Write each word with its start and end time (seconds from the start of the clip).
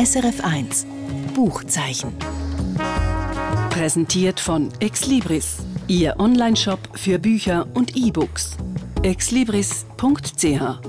SRF1 0.00 0.86
Buchzeichen. 1.34 2.14
Präsentiert 3.68 4.40
von 4.40 4.70
Exlibris, 4.80 5.58
Ihr 5.88 6.18
Onlineshop 6.18 6.78
für 6.94 7.18
Bücher 7.18 7.68
und 7.74 7.94
E-Books. 7.94 8.56
exlibris.ch 9.02 10.80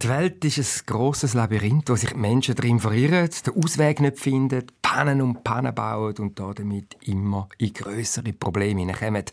die 0.00 0.08
Welt 0.08 0.44
ist 0.44 0.58
ein 0.58 0.86
grosses 0.86 1.34
Labyrinth, 1.34 1.90
wo 1.90 1.96
sich 1.96 2.10
die 2.10 2.16
Menschen 2.16 2.54
drin 2.54 2.78
verirren, 2.78 3.28
den 3.44 3.62
Ausweg 3.62 4.00
nicht 4.00 4.18
finden, 4.18 4.64
Pannen 4.90 5.20
und 5.20 5.44
Pannen 5.44 5.74
bauen 5.74 6.14
und 6.18 6.40
damit 6.40 6.96
immer 7.02 7.50
in 7.58 7.74
größere 7.74 8.32
Probleme 8.32 8.80
hineinkommen. 8.80 9.24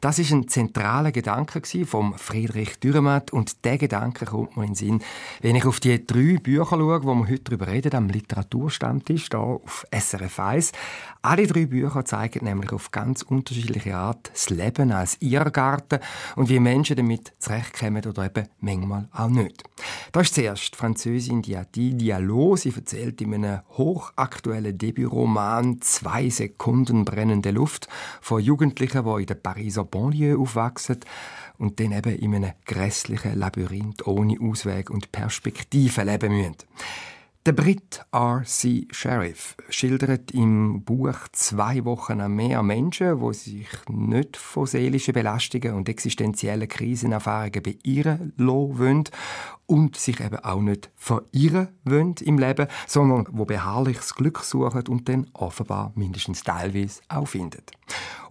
Das 0.00 0.18
ist 0.18 0.32
ein 0.32 0.48
zentraler 0.48 1.12
Gedanke 1.12 1.60
von 1.84 2.14
Friedrich 2.16 2.80
Dürrematt 2.80 3.30
und 3.30 3.62
der 3.66 3.76
Gedanke 3.76 4.24
kommt 4.24 4.56
mir 4.56 4.62
in 4.62 4.70
den 4.70 4.74
Sinn, 4.74 5.02
wenn 5.42 5.54
ich 5.54 5.66
auf 5.66 5.80
die 5.80 6.06
drei 6.06 6.38
Bücher 6.42 6.64
schaue, 6.64 7.04
wo 7.04 7.14
wir 7.14 7.28
heute 7.28 7.42
darüber 7.42 7.66
reden, 7.66 7.94
am 7.94 8.08
Literaturstammtisch 8.08 9.26
hier 9.30 9.38
auf 9.38 9.84
SRF 9.90 10.40
1. 10.40 10.72
Alle 11.20 11.46
drei 11.46 11.66
Bücher 11.66 12.06
zeigen 12.06 12.46
nämlich 12.46 12.72
auf 12.72 12.90
ganz 12.90 13.20
unterschiedliche 13.20 13.94
Art 13.94 14.30
das 14.32 14.48
Leben 14.48 14.92
als 14.92 15.18
Irrgarten 15.20 16.00
und 16.36 16.48
wie 16.48 16.58
Menschen 16.58 16.96
damit 16.96 17.34
zurechtkommen 17.38 18.04
oder 18.06 18.24
eben 18.24 18.48
manchmal 18.60 19.08
auch 19.12 19.28
nicht. 19.28 19.62
Da 20.10 20.20
ist 20.22 20.34
zuerst 20.34 20.72
die 20.72 20.78
Französin 20.78 21.42
Diati 21.42 21.94
Diallo. 21.94 22.56
Sie 22.56 22.72
erzählt 22.74 23.20
in 23.20 23.34
einem 23.34 23.60
hochaktuellen 23.76 24.76
Debütroman 25.02 25.80
«Zwei 25.80 26.30
Sekunden 26.30 27.04
brennende 27.04 27.50
Luft» 27.50 27.88
von 28.20 28.40
Jugendlichen, 28.40 29.04
die 29.04 29.20
in 29.22 29.26
der 29.26 29.34
Pariser 29.34 29.84
Banlieue 29.84 30.38
aufwachsen 30.38 31.00
und 31.58 31.80
dann 31.80 31.92
eben 31.92 32.16
in 32.16 32.34
einem 32.36 32.52
grässlichen 32.64 33.38
Labyrinth 33.38 34.06
ohne 34.06 34.36
Ausweg 34.40 34.90
und 34.90 35.10
Perspektive 35.10 36.04
leben 36.04 36.36
müssen. 36.36 36.56
Der 37.44 37.50
Brit 37.54 38.06
R.C. 38.12 38.86
Sheriff 38.92 39.56
schildert 39.68 40.30
im 40.30 40.84
Buch 40.84 41.16
zwei 41.32 41.84
Wochen 41.84 42.20
an 42.20 42.36
mehr 42.36 42.62
Menschen, 42.62 43.18
die 43.18 43.34
sich 43.34 43.66
nicht 43.88 44.36
von 44.36 44.64
seelischen 44.64 45.12
Belastungen 45.12 45.74
und 45.74 45.88
existenziellen 45.88 46.68
Krisenerfahrungen 46.68 47.60
beirren 47.64 48.32
wollen 48.38 49.02
und 49.66 49.96
sich 49.96 50.20
eben 50.20 50.38
auch 50.38 50.60
nicht 50.60 50.92
verirren 50.94 51.70
wollen 51.82 52.14
im 52.20 52.38
Leben, 52.38 52.68
sondern 52.86 53.26
wo 53.32 53.44
beharrliches 53.44 54.14
Glück 54.14 54.38
suchen 54.44 54.86
und 54.86 55.08
dann 55.08 55.28
offenbar 55.32 55.90
mindestens 55.96 56.44
teilweise 56.44 57.00
auch 57.08 57.26
finden. 57.26 57.64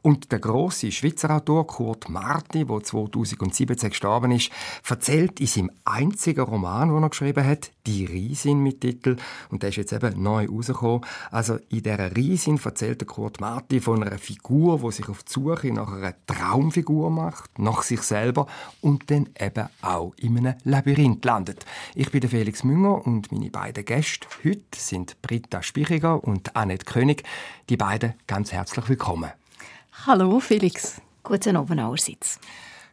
Und 0.03 0.31
der 0.31 0.39
große 0.39 0.91
Schweizer 0.91 1.29
Autor 1.29 1.67
Kurt 1.67 2.09
Marti, 2.09 2.65
der 2.65 2.83
2017 2.83 3.89
gestorben 3.89 4.31
ist, 4.31 4.49
erzählt 4.89 5.39
in 5.39 5.45
seinem 5.45 5.71
einzigen 5.85 6.41
Roman, 6.41 6.89
den 6.89 7.03
er 7.03 7.09
geschrieben 7.09 7.45
hat, 7.45 7.71
«Die 7.85 8.05
Riesin» 8.05 8.63
mit 8.63 8.81
Titel, 8.81 9.17
und 9.49 9.61
der 9.61 9.69
ist 9.69 9.75
jetzt 9.75 9.93
eben 9.93 10.21
neu 10.21 10.47
rausgekommen. 10.47 11.01
Also 11.29 11.59
in 11.69 11.83
dieser 11.83 12.15
Riesin 12.15 12.59
erzählt 12.63 13.01
der 13.01 13.07
Kurt 13.07 13.39
Marti 13.41 13.79
von 13.79 14.03
einer 14.03 14.17
Figur, 14.17 14.79
die 14.79 14.91
sich 14.91 15.07
auf 15.07 15.21
die 15.21 15.33
Suche 15.33 15.71
nach 15.71 15.91
einer 15.91 16.15
Traumfigur 16.25 17.11
macht, 17.11 17.59
nach 17.59 17.83
sich 17.83 18.01
selber 18.01 18.47
und 18.81 19.11
dann 19.11 19.29
eben 19.39 19.67
auch 19.83 20.13
in 20.17 20.37
einem 20.37 20.55
Labyrinth 20.63 21.23
landet. 21.25 21.63
Ich 21.93 22.09
bin 22.09 22.27
Felix 22.27 22.63
Münger 22.63 23.05
und 23.05 23.31
meine 23.31 23.51
beiden 23.51 23.85
Gäste 23.85 24.27
heute 24.43 24.61
sind 24.77 25.21
Britta 25.21 25.61
Spichiger 25.61 26.23
und 26.23 26.55
Annette 26.55 26.85
König. 26.85 27.23
Die 27.69 27.77
beiden 27.77 28.15
ganz 28.25 28.51
herzlich 28.51 28.89
willkommen. 28.89 29.31
Hallo 30.07 30.39
Felix. 30.39 30.99
Guten 31.21 31.55
Abend 31.57 31.79
allerseits. 31.79 32.39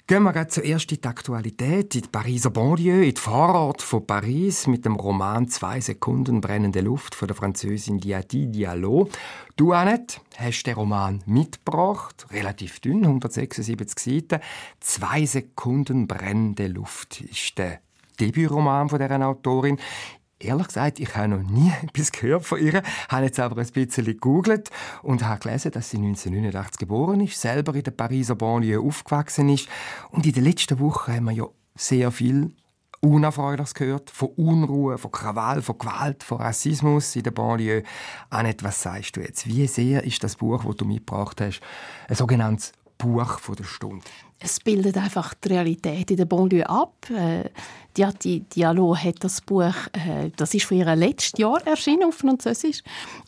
Gehen 0.06 0.25
wir 0.25 0.48
zuerst 0.48 0.92
in 0.92 1.01
die 1.01 1.09
Aktualität, 1.09 1.95
in 1.95 2.03
die 2.03 2.09
Pariser 2.09 2.50
Banlieue, 2.50 3.06
in 3.06 3.15
die 3.15 3.20
Vorort 3.20 3.81
von 3.81 4.06
Paris 4.06 4.67
mit 4.67 4.84
dem 4.84 4.97
Roman 4.97 5.48
«Zwei 5.48 5.81
Sekunden 5.81 6.42
brennende 6.42 6.83
Luft» 6.83 7.15
von 7.15 7.27
der 7.27 7.34
Französin 7.34 7.98
Diati 7.98 8.48
Diallo. 8.48 9.09
Du, 9.56 9.73
Annette, 9.73 10.20
hast 10.37 10.65
den 10.65 10.75
Roman 10.75 11.22
mitgebracht, 11.25 12.27
relativ 12.31 12.81
dünn, 12.81 13.05
176 13.05 13.99
Seiten. 13.99 14.43
«Zwei 14.81 15.25
Sekunden 15.25 16.06
brennende 16.06 16.66
Luft» 16.66 17.22
ist 17.22 17.56
der 17.56 17.81
Debütroman 18.21 18.91
von 18.91 18.99
dieser 18.99 19.27
Autorin. 19.27 19.78
Ehrlich 20.41 20.69
gesagt, 20.69 21.00
ich 21.00 21.16
habe 21.16 21.28
noch 21.28 21.43
nie 21.43 21.72
etwas 21.82 22.12
gehört 22.12 22.44
von 22.44 22.60
ihr, 22.60 22.82
habe 23.09 23.25
jetzt 23.25 23.41
aber 23.41 23.60
ein 23.60 23.66
bisschen 23.66 24.04
gegoogelt 24.04 24.71
und 25.03 25.25
habe 25.25 25.41
gelesen, 25.41 25.72
dass 25.72 25.91
sie 25.91 25.97
1989 25.97 26.78
geboren 26.78 27.21
ist, 27.21 27.41
selber 27.41 27.75
in 27.75 27.82
der 27.82 27.91
Pariser 27.91 28.37
Banlieue 28.37 28.81
aufgewachsen 28.81 29.48
ist. 29.48 29.69
Und 30.10 30.27
in 30.27 30.32
den 30.32 30.44
letzten 30.44 30.78
Wochen 30.78 31.12
haben 31.12 31.25
wir 31.25 31.32
ja 31.32 31.47
sehr 31.75 32.12
viel 32.12 32.53
Unerfreuliches 33.00 33.75
gehört, 33.75 34.10
von 34.10 34.28
Unruhe, 34.31 34.98
von 34.98 35.12
Krawall, 35.12 35.62
von 35.62 35.78
Gewalt, 35.78 36.22
von 36.25 36.38
Rassismus 36.38 37.15
in 37.15 37.22
der 37.22 37.31
Banlieue. 37.31 37.84
Annette, 38.31 38.65
was 38.65 38.82
sagst 38.82 39.16
du 39.16 39.21
jetzt? 39.21 39.47
Wie 39.47 39.66
sehr 39.66 40.04
ist 40.04 40.22
das 40.25 40.37
Buch, 40.37 40.65
das 40.65 40.77
du 40.77 40.84
mitgebracht 40.84 41.41
hast, 41.41 41.60
ein 42.09 42.16
sogenanntes 42.16 42.72
Buch 42.97 43.38
der 43.56 43.65
Stunde? 43.65 44.04
Es 44.41 44.60
bildet 44.60 44.97
einfach 44.97 45.34
die 45.34 45.49
Realität 45.49 46.10
in 46.10 46.16
der 46.16 46.25
Banlieue 46.25 46.69
ab. 46.69 46.94
Äh, 47.10 47.49
die 48.22 48.41
Dialog 48.41 49.03
hat 49.03 49.25
das 49.25 49.41
Buch, 49.41 49.75
äh, 49.93 50.31
das 50.37 50.54
ist 50.54 50.66
von 50.66 50.76
ihr 50.76 50.94
letztes 50.94 51.38
Jahr 51.38 51.66
erschienen 51.66 52.04
auf 52.04 52.15
Französisch 52.15 52.82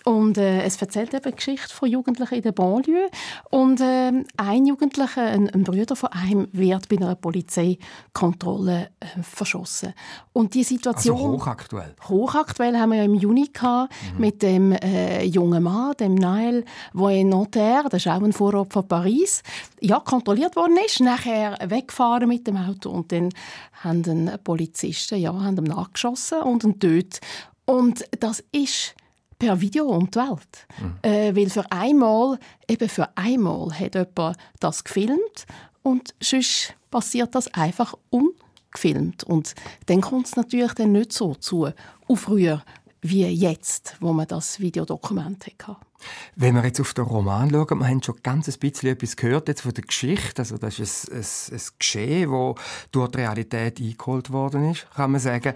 und 0.05 0.39
äh, 0.39 0.63
es 0.63 0.81
erzählt 0.81 1.13
eben 1.13 1.35
Geschichte 1.35 1.75
von 1.75 1.91
Jugendlichen 1.91 2.35
in 2.37 2.43
der 2.43 2.53
Banlieue 2.53 3.09
und 3.51 3.81
äh, 3.81 4.13
ein 4.37 4.67
Jugendlicher, 4.67 5.23
ein, 5.23 5.51
ein, 5.51 5.65
Bruder 5.65 5.97
von 5.97 6.11
einem, 6.11 6.49
wird 6.53 6.89
bei 6.89 6.97
einer 6.97 7.15
Polizeikontrolle 7.15 8.91
äh, 9.01 9.23
verschossen 9.23 9.93
und 10.33 10.55
die 10.55 10.63
Situation 10.63 11.17
also 11.17 11.33
hochaktuell. 11.33 11.95
Hochaktuell 12.09 12.79
haben 12.79 12.91
wir 12.91 12.99
ja 12.99 13.05
im 13.05 13.15
Juni 13.15 13.51
gehabt, 13.53 13.93
mhm. 14.15 14.21
mit 14.21 14.43
dem 14.43 14.73
äh, 14.73 15.25
jungen 15.25 15.65
Mann, 15.65 15.95
dem 15.99 16.15
Nael, 16.15 16.65
wo 16.93 17.09
in 17.09 17.31
Nanterre, 17.31 17.89
das 17.91 18.07
ist 18.07 18.13
auch 18.13 18.23
ein 18.23 18.33
Vorort 18.33 18.73
von 18.73 18.87
Paris, 18.87 19.43
ja 19.81 19.99
kontrolliert 19.99 20.55
worden 20.57 20.79
ist, 20.87 21.00
nachher 21.01 21.59
weggefahren 21.65 22.29
mit 22.29 22.47
dem 22.47 22.57
Auto 22.57 22.91
und 22.91 23.13
dann 23.13 23.31
haben 23.83 24.03
den 24.03 24.31
Polizisten 24.45 25.19
ja, 25.19 25.33
haben 25.33 25.59
ihm 25.59 25.65
nachgeschossen 25.65 26.43
und 26.43 26.65
ihn 26.65 26.79
tötet. 26.79 27.21
Und 27.65 28.05
das 28.19 28.43
ist 28.53 28.95
per 29.39 29.61
Video 29.61 29.87
um 29.87 30.11
die 30.11 30.19
Welt. 30.19 30.67
Mhm. 30.81 30.99
Äh, 31.03 31.35
weil 31.35 31.51
für 31.51 31.71
einmal, 31.73 32.39
eben 32.69 32.89
für 32.89 33.09
einmal 33.17 33.73
hat 33.73 33.95
jemand 33.95 34.37
das 34.61 34.85
gefilmt 34.85 35.47
und 35.83 36.15
sonst 36.21 36.75
passiert 36.91 37.35
das 37.35 37.53
einfach 37.55 37.95
ungefilmt. 38.11 39.25
Und 39.25 39.55
dann 39.87 40.01
kommt 40.01 40.27
es 40.27 40.37
natürlich 40.37 40.75
dann 40.75 40.93
nicht 40.93 41.13
so 41.13 41.35
zu 41.35 41.71
Aufrühren 42.07 42.63
wie 43.03 43.27
jetzt, 43.27 43.97
wo 44.01 44.13
man 44.13 44.27
das 44.27 44.61
Videodokument 44.61 45.47
hatte. 45.47 45.77
Wenn 46.37 46.55
wir 46.55 46.65
jetzt 46.65 46.81
auf 46.81 46.95
den 46.95 47.05
Roman 47.05 47.51
schauen, 47.51 47.79
wir 47.79 47.89
haben 47.89 48.03
schon 48.03 48.17
ganz 48.23 48.49
ein 48.49 48.59
bisschen 48.59 48.91
etwas 48.91 49.17
gehört 49.17 49.49
jetzt 49.49 49.63
von 49.63 49.75
der 49.75 49.85
Geschichte. 49.85 50.41
Also 50.41 50.57
das 50.57 50.79
ist 50.79 51.11
ein, 51.11 51.19
ein, 51.19 51.59
ein 51.59 51.63
Geschehen, 51.79 52.31
das 52.31 52.65
durch 52.91 53.11
die 53.11 53.19
Realität 53.19 53.81
eingeholt 53.81 54.31
worden 54.33 54.71
ist, 54.71 54.87
kann 54.95 55.11
man 55.11 55.21
sagen. 55.21 55.55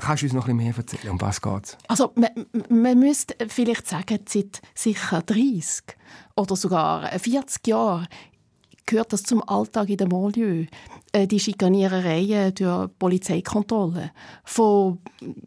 Kannst 0.00 0.22
du 0.22 0.26
uns 0.26 0.32
noch 0.32 0.48
ein 0.48 0.56
bisschen 0.56 0.68
mehr 0.68 0.76
erzählen? 0.76 1.10
Um 1.12 1.20
was 1.20 1.40
geht 1.40 1.64
es? 1.64 1.78
Also 1.88 2.12
man, 2.14 2.30
man 2.68 2.98
müsste 2.98 3.34
vielleicht 3.48 3.88
sagen, 3.88 4.20
seit 4.28 4.62
sicher 4.74 5.22
30 5.22 5.96
oder 6.36 6.56
sogar 6.56 7.06
40 7.18 7.66
Jahren 7.66 8.06
gehört 8.86 9.12
das 9.12 9.22
zum 9.22 9.42
Alltag 9.48 9.88
in 9.88 9.96
der 9.96 10.06
Banlieue. 10.06 10.66
Äh, 11.12 11.26
die 11.26 11.40
Schikanierereien 11.40 12.54
durch 12.54 12.88
Polizeikontrollen 12.98 14.10
von 14.44 14.98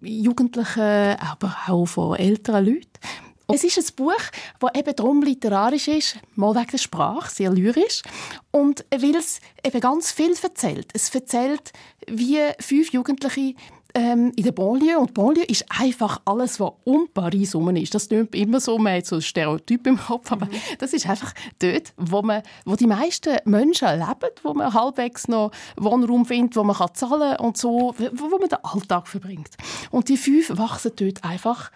Jugendlichen, 0.02 1.18
aber 1.20 1.56
auch 1.68 1.86
von 1.86 2.18
älteren 2.18 2.66
Leuten. 2.66 3.00
Es 3.48 3.64
ist 3.64 3.78
ein 3.78 3.96
Buch, 3.96 4.14
das 4.60 4.72
eben 4.76 4.96
darum 4.96 5.22
literarisch 5.22 5.88
ist, 5.90 6.18
mal 6.36 6.56
wegen 6.56 6.72
der 6.72 6.78
Sprache, 6.78 7.30
sehr 7.30 7.52
lyrisch, 7.52 8.02
und 8.52 8.86
weil 8.90 9.16
es 9.16 9.42
eben 9.64 9.80
ganz 9.82 10.12
viel 10.12 10.34
erzählt. 10.42 10.90
Es 10.94 11.14
erzählt, 11.14 11.74
wie 12.08 12.40
fünf 12.60 12.94
Jugendliche 12.94 13.54
ähm, 13.94 14.32
in 14.36 14.44
der 14.44 14.52
Banlieue. 14.52 15.00
Und 15.00 15.14
Banlieue 15.14 15.46
ist 15.46 15.66
einfach 15.70 16.22
alles, 16.26 16.60
was 16.60 16.72
um 16.84 17.08
Paris 17.14 17.54
herum 17.54 17.76
ist. 17.76 17.94
Das 17.94 18.08
klingt 18.08 18.34
immer 18.36 18.60
so, 18.60 18.78
man 18.78 18.98
hat 18.98 19.06
so 19.06 19.18
ein 19.18 19.22
Stereotyp 19.22 19.88
im 19.88 19.98
Kopf, 19.98 20.32
aber 20.32 20.48
mhm. 20.48 20.52
das 20.80 20.94
ist 20.94 21.08
einfach 21.08 21.34
dort, 21.60 21.94
wo, 21.98 22.22
man, 22.22 22.42
wo 22.66 22.76
die 22.76 22.88
meisten 22.88 23.38
Menschen 23.46 23.90
leben, 23.90 24.34
wo 24.44 24.54
man 24.54 24.74
halbwegs 24.74 25.28
noch 25.28 25.52
Wohnraum 25.78 26.26
findet, 26.26 26.56
wo 26.56 26.64
man 26.64 26.76
kann 26.76 26.94
zahlen 26.94 27.38
kann 27.38 27.46
und 27.46 27.58
so, 27.58 27.94
wo, 27.98 28.32
wo 28.32 28.38
man 28.38 28.50
den 28.50 28.64
Alltag 28.64 29.08
verbringt. 29.08 29.56
Und 29.92 30.10
die 30.10 30.18
fünf 30.18 30.58
wachsen 30.58 30.92
dort 30.96 31.24
einfach 31.24 31.72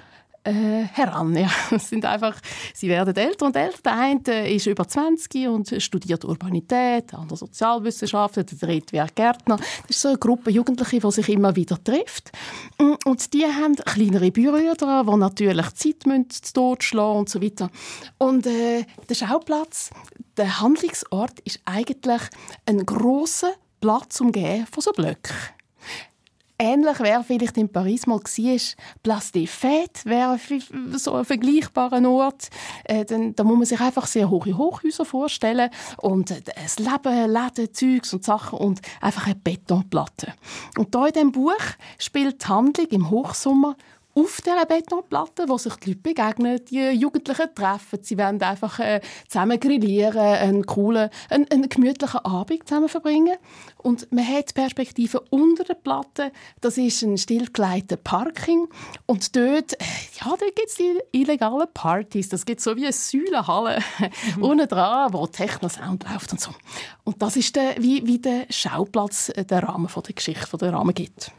äh, 0.47 0.87
heran. 0.93 1.35
Ja. 1.35 1.49
sind 1.77 2.05
einfach, 2.05 2.35
sie 2.73 2.87
werden 2.87 3.15
älter 3.15 3.45
und 3.45 3.55
älter. 3.55 3.79
Der 3.83 3.93
eine 3.93 4.49
ist 4.49 4.65
über 4.65 4.87
20 4.87 5.47
und 5.47 5.81
studiert 5.81 6.23
Urbanität, 6.25 7.11
der 7.11 7.19
andere 7.19 7.37
Sozialwissenschaften, 7.37 8.45
der 8.45 8.57
dritte 8.57 8.93
wird 8.93 9.15
Gärtner. 9.15 9.57
Das 9.57 9.89
ist 9.89 10.01
so 10.01 10.09
eine 10.09 10.17
Gruppe 10.17 10.51
Jugendliche, 10.51 10.99
die 10.99 11.11
sich 11.11 11.29
immer 11.29 11.55
wieder 11.55 11.81
trifft. 11.83 12.31
Und 12.77 13.33
die 13.33 13.45
haben 13.45 13.75
kleinere 13.75 14.31
Brüder, 14.31 14.75
die 14.75 15.17
natürlich 15.17 15.73
Zeit 15.73 16.05
müssen, 16.05 16.29
zu 16.29 16.53
Tod 16.53 16.83
schlagen 16.83 17.19
und 17.19 17.29
so 17.29 17.41
weiter. 17.41 17.69
Und 18.17 18.47
äh, 18.47 18.85
der 19.09 19.15
Schauplatz, 19.15 19.89
der 20.37 20.61
Handlungsort 20.61 21.39
ist 21.41 21.59
eigentlich 21.65 22.21
ein 22.65 22.85
großer 22.85 23.51
Platz 23.81 24.21
umgeben 24.21 24.65
von 24.71 24.81
so 24.81 24.91
Blöcken. 24.91 25.35
Ähnlich 26.59 26.99
wäre 26.99 27.23
vielleicht 27.23 27.57
in 27.57 27.71
Paris 27.71 28.07
mal 28.07 28.19
war, 28.19 28.59
Place 29.03 29.31
des 29.31 29.49
Fêtes 29.49 30.05
wäre 30.05 30.39
so 30.93 31.13
ein 31.13 31.25
vergleichbarer 31.25 32.07
Ort. 32.07 32.49
Äh, 32.85 33.05
dann, 33.05 33.35
da 33.35 33.43
muss 33.43 33.57
man 33.57 33.65
sich 33.65 33.79
einfach 33.79 34.07
sehr 34.07 34.29
hohe 34.29 34.57
Hochhäuser 34.57 35.05
vorstellen 35.05 35.69
und 35.97 36.31
äh, 36.31 36.41
Leben, 36.77 37.31
Läden, 37.31 37.73
Zeugs 37.73 38.13
und 38.13 38.23
Sachen 38.23 38.59
und 38.59 38.81
einfach 39.01 39.25
eine 39.25 39.35
Betonplatte. 39.35 40.33
Und 40.77 40.93
da 40.95 41.07
in 41.07 41.13
diesem 41.13 41.31
Buch 41.31 41.53
spielt 41.99 42.43
die 42.43 42.47
Handlung 42.47 42.87
im 42.87 43.09
Hochsommer 43.09 43.75
auf 44.17 44.41
dieser 44.41 44.65
Betonplatte, 44.65 45.47
wo 45.47 45.59
sich 45.59 45.75
die 45.75 45.89
Leute 45.89 46.01
begegnen, 46.01 46.59
die 46.65 46.89
Jugendlichen 46.89 47.53
treffen. 47.53 47.99
Sie 48.01 48.17
wollen 48.17 48.41
einfach 48.41 48.79
äh, 48.79 48.99
zusammen 49.27 49.59
grillieren, 49.59 50.17
einen 50.17 50.65
coolen, 50.65 51.11
einen, 51.29 51.49
einen 51.51 51.69
gemütlichen 51.69 52.21
Abend 52.21 52.67
zusammen 52.67 52.89
verbringen. 52.89 53.37
Und 53.77 54.11
man 54.11 54.27
hat 54.27 54.49
die 54.49 54.53
Perspektive 54.53 55.19
unter 55.29 55.63
der 55.63 55.75
Platte. 55.75 56.31
Das 56.61 56.79
ist 56.79 57.03
ein 57.03 57.17
stillgeleiteter 57.17 57.97
Parking. 57.97 58.67
Und 59.05 59.35
dort, 59.35 59.73
äh, 59.73 59.85
ja, 60.19 60.29
dort 60.29 60.55
gibt 60.55 60.69
es 60.69 60.75
die 60.75 60.97
illegalen 61.11 61.67
Partys. 61.71 62.29
Das 62.29 62.43
gibt 62.45 62.61
so 62.61 62.75
wie 62.75 62.85
eine 62.85 62.93
Säulenhalle 62.93 63.79
mhm. 64.35 64.43
unten 64.43 64.67
dran, 64.67 65.13
wo 65.13 65.27
Techno-Sound 65.27 66.05
läuft 66.09 66.31
und 66.31 66.41
so. 66.41 66.51
Und 67.03 67.21
das 67.21 67.35
ist 67.35 67.55
der, 67.55 67.75
wie, 67.77 68.07
wie 68.07 68.17
der 68.17 68.47
Schauplatz, 68.49 69.29
äh, 69.29 69.45
der 69.45 69.61
Rahmen 69.61 69.89
von 69.89 70.01
der 70.01 70.15
Geschichte, 70.15 70.57
der 70.57 70.73
Rahmen 70.73 70.95
gibt. 70.95 71.31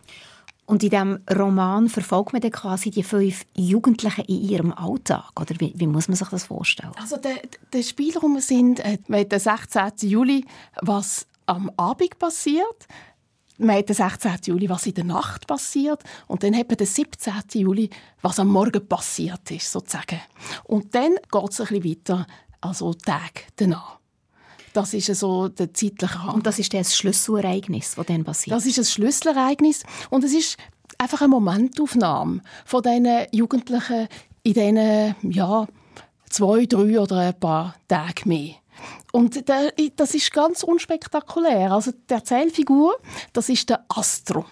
Und 0.68 0.82
in 0.82 0.90
diesem 0.90 1.18
Roman 1.34 1.88
verfolgt 1.88 2.34
man 2.34 2.42
dann 2.42 2.50
quasi 2.50 2.90
die 2.90 3.02
fünf 3.02 3.46
Jugendlichen 3.56 4.26
in 4.26 4.42
ihrem 4.42 4.72
Alltag? 4.74 5.30
Oder 5.40 5.54
wie, 5.60 5.72
wie 5.74 5.86
muss 5.86 6.08
man 6.08 6.16
sich 6.16 6.28
das 6.28 6.44
vorstellen? 6.44 6.92
Also 7.00 7.16
der, 7.16 7.40
der 7.72 7.82
Spielraum 7.82 8.38
sind 8.38 8.80
äh, 8.80 8.98
den 9.08 9.40
16. 9.40 10.10
Juli, 10.10 10.44
was 10.82 11.26
am 11.46 11.70
Abend 11.78 12.18
passiert. 12.18 12.86
Man 13.56 13.76
hat 13.76 13.88
den 13.88 13.96
16. 13.96 14.30
Juli, 14.44 14.68
was 14.68 14.86
in 14.86 14.92
der 14.92 15.04
Nacht 15.04 15.46
passiert. 15.46 16.04
Und 16.26 16.42
dann 16.42 16.54
hat 16.54 16.68
man 16.68 16.76
den 16.76 16.86
17. 16.86 17.32
Juli, 17.54 17.88
was 18.20 18.38
am 18.38 18.48
Morgen 18.48 18.86
passiert 18.86 19.50
ist, 19.50 19.72
sozusagen. 19.72 20.20
Und 20.64 20.94
dann 20.94 21.14
geht 21.32 21.50
es 21.50 21.62
ein 21.62 21.80
bisschen 21.80 21.84
weiter, 21.84 22.26
also 22.60 22.92
Tag 22.92 23.46
danach. 23.56 23.98
Das 24.78 24.94
ist 24.94 25.12
so 25.16 25.48
der 25.48 25.74
zeitliche 25.74 26.20
Rahmen. 26.20 26.34
Und 26.34 26.46
das 26.46 26.60
ist 26.60 26.72
das 26.72 26.96
Schlüsselereignis, 26.96 27.96
das 27.96 28.06
dann 28.06 28.22
passiert? 28.22 28.56
Das 28.56 28.64
ist 28.64 28.78
ein 28.78 28.84
Schlüsselereignis 28.84 29.82
und 30.08 30.22
es 30.22 30.32
ist 30.32 30.56
einfach 30.98 31.20
eine 31.20 31.30
Momentaufnahme 31.30 32.42
von 32.64 32.82
diesen 32.84 33.26
Jugendlichen 33.32 34.06
in 34.44 34.54
diesen, 34.54 35.16
ja, 35.32 35.66
zwei, 36.30 36.66
drei 36.66 37.00
oder 37.00 37.16
ein 37.16 37.40
paar 37.40 37.74
Tagen 37.88 38.28
mehr. 38.28 38.54
Und 39.10 39.42
das 39.48 40.14
ist 40.14 40.32
ganz 40.32 40.62
unspektakulär. 40.62 41.72
Also 41.72 41.90
die 41.90 42.14
Erzählfigur, 42.14 42.98
das 43.32 43.48
ist 43.48 43.68
der 43.70 43.84
Astro. 43.88 44.44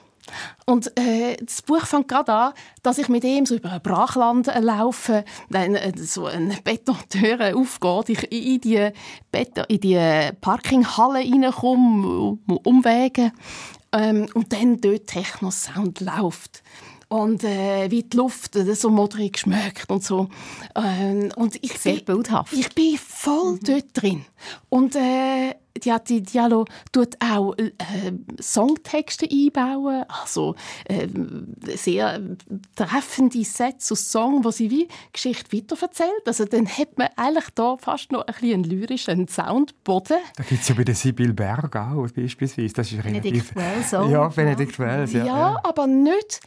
Und 0.65 0.97
äh, 0.99 1.37
das 1.37 1.63
Buch 1.63 1.87
fängt 1.87 2.09
gerade 2.09 2.33
an, 2.33 2.53
dass 2.83 2.99
ich 2.99 3.09
mit 3.09 3.25
ihm 3.25 3.47
so 3.47 3.57
über 3.57 3.73
ein 3.73 3.83
Brachland 3.83 4.51
laufe, 4.61 5.25
dann 5.51 5.75
äh, 5.75 5.93
so 5.97 6.27
eine 6.27 6.57
Betontür 6.63 7.57
aufgeht, 7.57 8.09
ich 8.09 8.33
in 8.33 8.61
die, 8.61 8.91
Beton, 9.31 9.65
in 9.69 9.81
die 9.81 10.31
Parkinghalle 10.41 11.21
reinkomme, 11.21 12.39
umwege. 12.65 13.33
Ähm, 13.93 14.29
und 14.35 14.53
dann 14.53 14.81
dort 14.81 15.07
Techno-Sound 15.07 16.01
läuft 16.01 16.63
und 17.09 17.45
äh, 17.45 17.91
wie 17.91 18.03
die 18.03 18.17
Luft 18.17 18.57
äh, 18.57 18.75
so 18.75 18.91
modrig 18.91 19.39
schmeckt 19.39 19.91
und 19.91 20.03
so. 20.03 20.29
Ähm, 20.75 21.31
und 21.37 21.57
ich 21.63 21.79
Sehr 21.79 21.95
bin, 21.97 22.05
bildhaft. 22.05 22.53
Ich 22.53 22.75
bin 22.75 22.99
voll 22.99 23.55
mhm. 23.55 23.61
dort 23.63 23.85
drin. 23.95 24.25
Und 24.69 24.97
äh, 24.97 25.55
die 26.09 26.23
Diallo 26.23 26.65
tut 26.91 27.17
auch 27.21 27.55
äh, 27.59 27.73
Songtexte 28.41 29.29
einbauen, 29.31 30.05
also 30.09 30.55
äh, 30.87 31.07
sehr 31.77 32.21
treffende 32.75 33.45
Sätze 33.45 33.93
aus 33.93 34.11
Song, 34.11 34.43
wo 34.45 34.51
sie 34.51 34.71
wie 34.71 34.89
Geschichte 35.13 35.57
weiterverzählt. 35.57 36.27
Also 36.27 36.45
dann 36.45 36.67
hat 36.67 36.97
man 36.99 37.09
eigentlich 37.17 37.51
da 37.55 37.77
fast 37.77 38.11
noch 38.11 38.27
ein 38.27 38.35
bisschen 38.35 38.55
einen 38.55 38.65
lyrischen 38.65 39.29
Soundboden. 39.29 40.19
Da 40.37 40.45
gibt 40.45 40.63
es 40.63 40.69
ja 40.69 40.75
bei 40.75 40.85
der 40.85 40.95
Sibyl 40.95 41.33
Berg 41.33 41.77
auch 41.77 42.09
beispielsweise. 42.11 42.73
Das 42.75 42.91
ist 42.91 43.03
Benedikt 43.03 43.55
Wells 43.55 43.95
auch. 43.95 44.09
Ja, 44.09 44.29
Benedikt 44.29 44.79
Wells. 44.79 45.13
Ja, 45.13 45.19
ja, 45.21 45.27
ja, 45.27 45.61
aber 45.63 45.87
nicht 45.87 46.41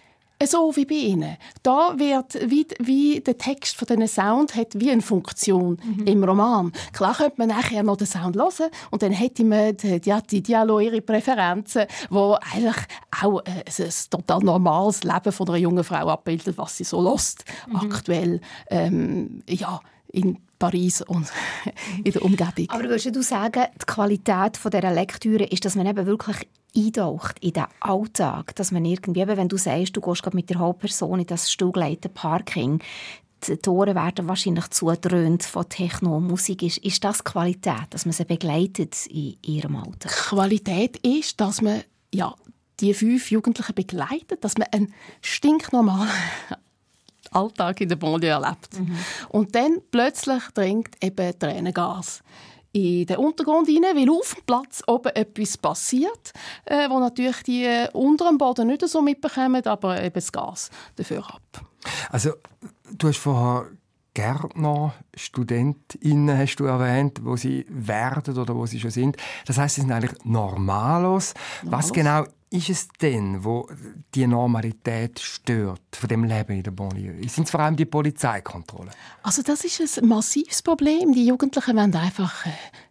so 0.46 0.76
wie 0.76 0.86
bei 0.86 0.96
Ihnen. 0.96 1.38
Da 1.64 1.98
wird 1.98 2.50
wie, 2.50 2.66
wie 2.80 3.20
der 3.20 3.38
Text 3.38 3.76
von 3.76 3.88
diesen 3.88 4.08
Sound 4.08 4.56
hat 4.56 4.80
wie 4.80 4.92
eine 4.92 5.02
Funktion 5.02 5.80
mhm. 5.84 6.08
im 6.08 6.24
Roman. 6.24 6.72
Klar 6.94 7.16
könnte 7.16 7.36
man 7.38 7.50
nachher 7.50 7.84
noch 7.84 7.98
den 7.98 8.08
Sound 8.08 8.36
hören 8.36 8.72
und 8.92 9.02
dann 9.02 9.12
hätte 9.12 9.44
man 9.44 9.76
die, 9.76 10.00
die, 10.00 10.18
die 10.30 10.42
Dialog, 10.42 10.82
ihre 10.82 11.02
Präferenzen, 11.02 11.86
wo 12.10 12.38
eigentlich 12.54 12.78
auch 13.22 13.42
äh, 13.42 13.64
ein, 13.66 13.86
ein 13.86 13.92
total 14.10 14.40
normales 14.40 15.04
Leben 15.04 15.32
von 15.32 15.48
einer 15.50 15.58
jungen 15.58 15.84
Frau 15.84 16.08
abbildet, 16.08 16.58
was 16.58 16.78
sie 16.78 16.84
so 16.84 17.02
lost 17.02 17.44
mhm. 17.68 17.76
aktuell 17.76 18.42
ähm, 18.70 19.44
ja 19.48 19.82
in 20.12 20.38
Paris 20.60 21.02
und 21.02 21.32
in 22.04 22.12
der 22.12 22.22
Umgebung. 22.22 22.66
Aber 22.70 22.84
würdest 22.84 23.16
du 23.16 23.24
sagen, 23.24 23.66
die 23.82 23.86
Qualität 23.86 24.60
dieser 24.64 24.94
Lektüre 24.94 25.46
ist, 25.46 25.66
dass 25.66 25.76
man 25.76 25.88
eben 25.88 26.06
wirklich 26.06 26.48
eintaucht 26.76 27.40
in 27.40 27.54
den 27.54 27.66
Alltag, 27.80 28.56
dass 28.56 28.72
man 28.72 28.86
irgendwie, 28.86 29.22
eben, 29.22 29.38
wenn 29.38 29.48
du 29.48 29.58
sagst, 29.58 29.96
du 29.96 30.02
gehst 30.02 30.34
mit 30.34 30.50
der 30.50 30.60
Hauptperson 30.60 31.22
in 31.22 31.26
das 31.26 31.52
stillgeleitete 31.52 32.10
Parking, 32.10 32.80
die 33.48 33.58
Tore 33.58 33.96
werden 33.96 34.28
wahrscheinlich 34.28 34.70
zudröhnt 34.70 35.44
von 35.44 35.68
Techno, 35.70 36.20
Musik. 36.20 36.62
Ist, 36.62 36.80
ist 36.80 37.04
das 37.04 37.24
Qualität, 37.24 37.88
dass 37.92 38.06
man 38.06 38.12
sie 38.12 38.26
begleitet 38.26 39.08
in 39.08 39.38
ihrem 39.42 39.78
Alltag? 39.78 40.12
Qualität 40.12 40.98
ist, 40.98 41.40
dass 41.40 41.62
man 41.62 41.82
ja, 42.14 42.36
die 42.80 42.94
fünf 42.94 43.32
Jugendlichen 43.32 43.76
begleitet, 43.76 44.44
dass 44.44 44.58
man 44.58 44.68
einen 44.72 44.94
stinknormalen 45.22 46.10
Alltag 47.32 47.82
in 47.82 47.90
der 47.90 47.96
Banlieue 47.96 48.32
erlebt. 48.32 48.80
Mhm. 48.80 48.98
Und 49.30 49.56
dann 49.56 49.82
plötzlich 49.92 50.44
dringt 50.54 50.96
eben 51.04 51.38
Tränengas 51.38 52.22
in 52.72 53.06
den 53.06 53.18
Untergrund 53.18 53.68
hinein, 53.68 53.96
weil 53.96 54.10
auf 54.10 54.36
dem 54.36 54.46
Platz 54.46 54.84
oben 54.88 55.16
etwas 55.16 55.58
passiert, 55.58 56.34
äh, 56.66 56.90
wo 56.90 57.00
natürlich 57.00 57.42
die 57.44 57.64
äh, 57.64 57.90
unter 57.94 58.28
dem 58.28 58.38
Boden 58.38 58.68
nicht 58.68 58.88
so 58.88 59.02
mitbekommen, 59.02 59.66
aber 59.66 60.02
eben 60.02 60.14
das 60.14 60.32
Gas 60.32 60.70
dafür 60.96 61.28
ab. 61.28 61.66
Also, 62.12 62.34
du 62.92 63.08
hast 63.08 63.18
vorher 63.18 63.68
Gärtner, 64.14 64.94
StudentInnen 65.16 66.38
hast 66.38 66.58
du 66.58 66.66
erwähnt, 66.66 67.22
wo 67.24 67.36
sie 67.36 67.66
werden 67.70 68.38
oder 68.38 68.56
wo 68.56 68.66
sie 68.66 68.80
schon 68.80 68.92
sind. 68.92 69.18
Das 69.46 69.58
heißt, 69.58 69.76
sie 69.76 69.82
sind 69.82 69.92
eigentlich 69.92 70.14
normalos. 70.26 71.34
normalos. 71.64 71.86
Was 71.86 71.94
genau 71.94 72.26
ist 72.52 72.70
es 72.70 72.88
denn, 73.00 73.44
wo 73.44 73.70
die 74.16 74.26
Normalität 74.26 75.20
stört 75.20 75.82
von 75.94 76.10
dem 76.10 76.24
Leben 76.24 76.54
in 76.54 76.64
der 76.64 76.72
Banlieue? 76.72 77.28
Sind 77.30 77.44
es 77.44 77.52
vor 77.52 77.60
allem 77.60 77.76
die 77.76 77.86
Polizeikontrollen? 77.86 78.92
Also 79.22 79.44
das 79.44 79.64
ist 79.64 80.00
ein 80.00 80.08
massives 80.08 80.62
Problem. 80.62 81.14
Die 81.14 81.28
Jugendlichen 81.28 81.78
wollen 81.78 81.96
einfach 81.96 82.48
äh, 82.48 82.50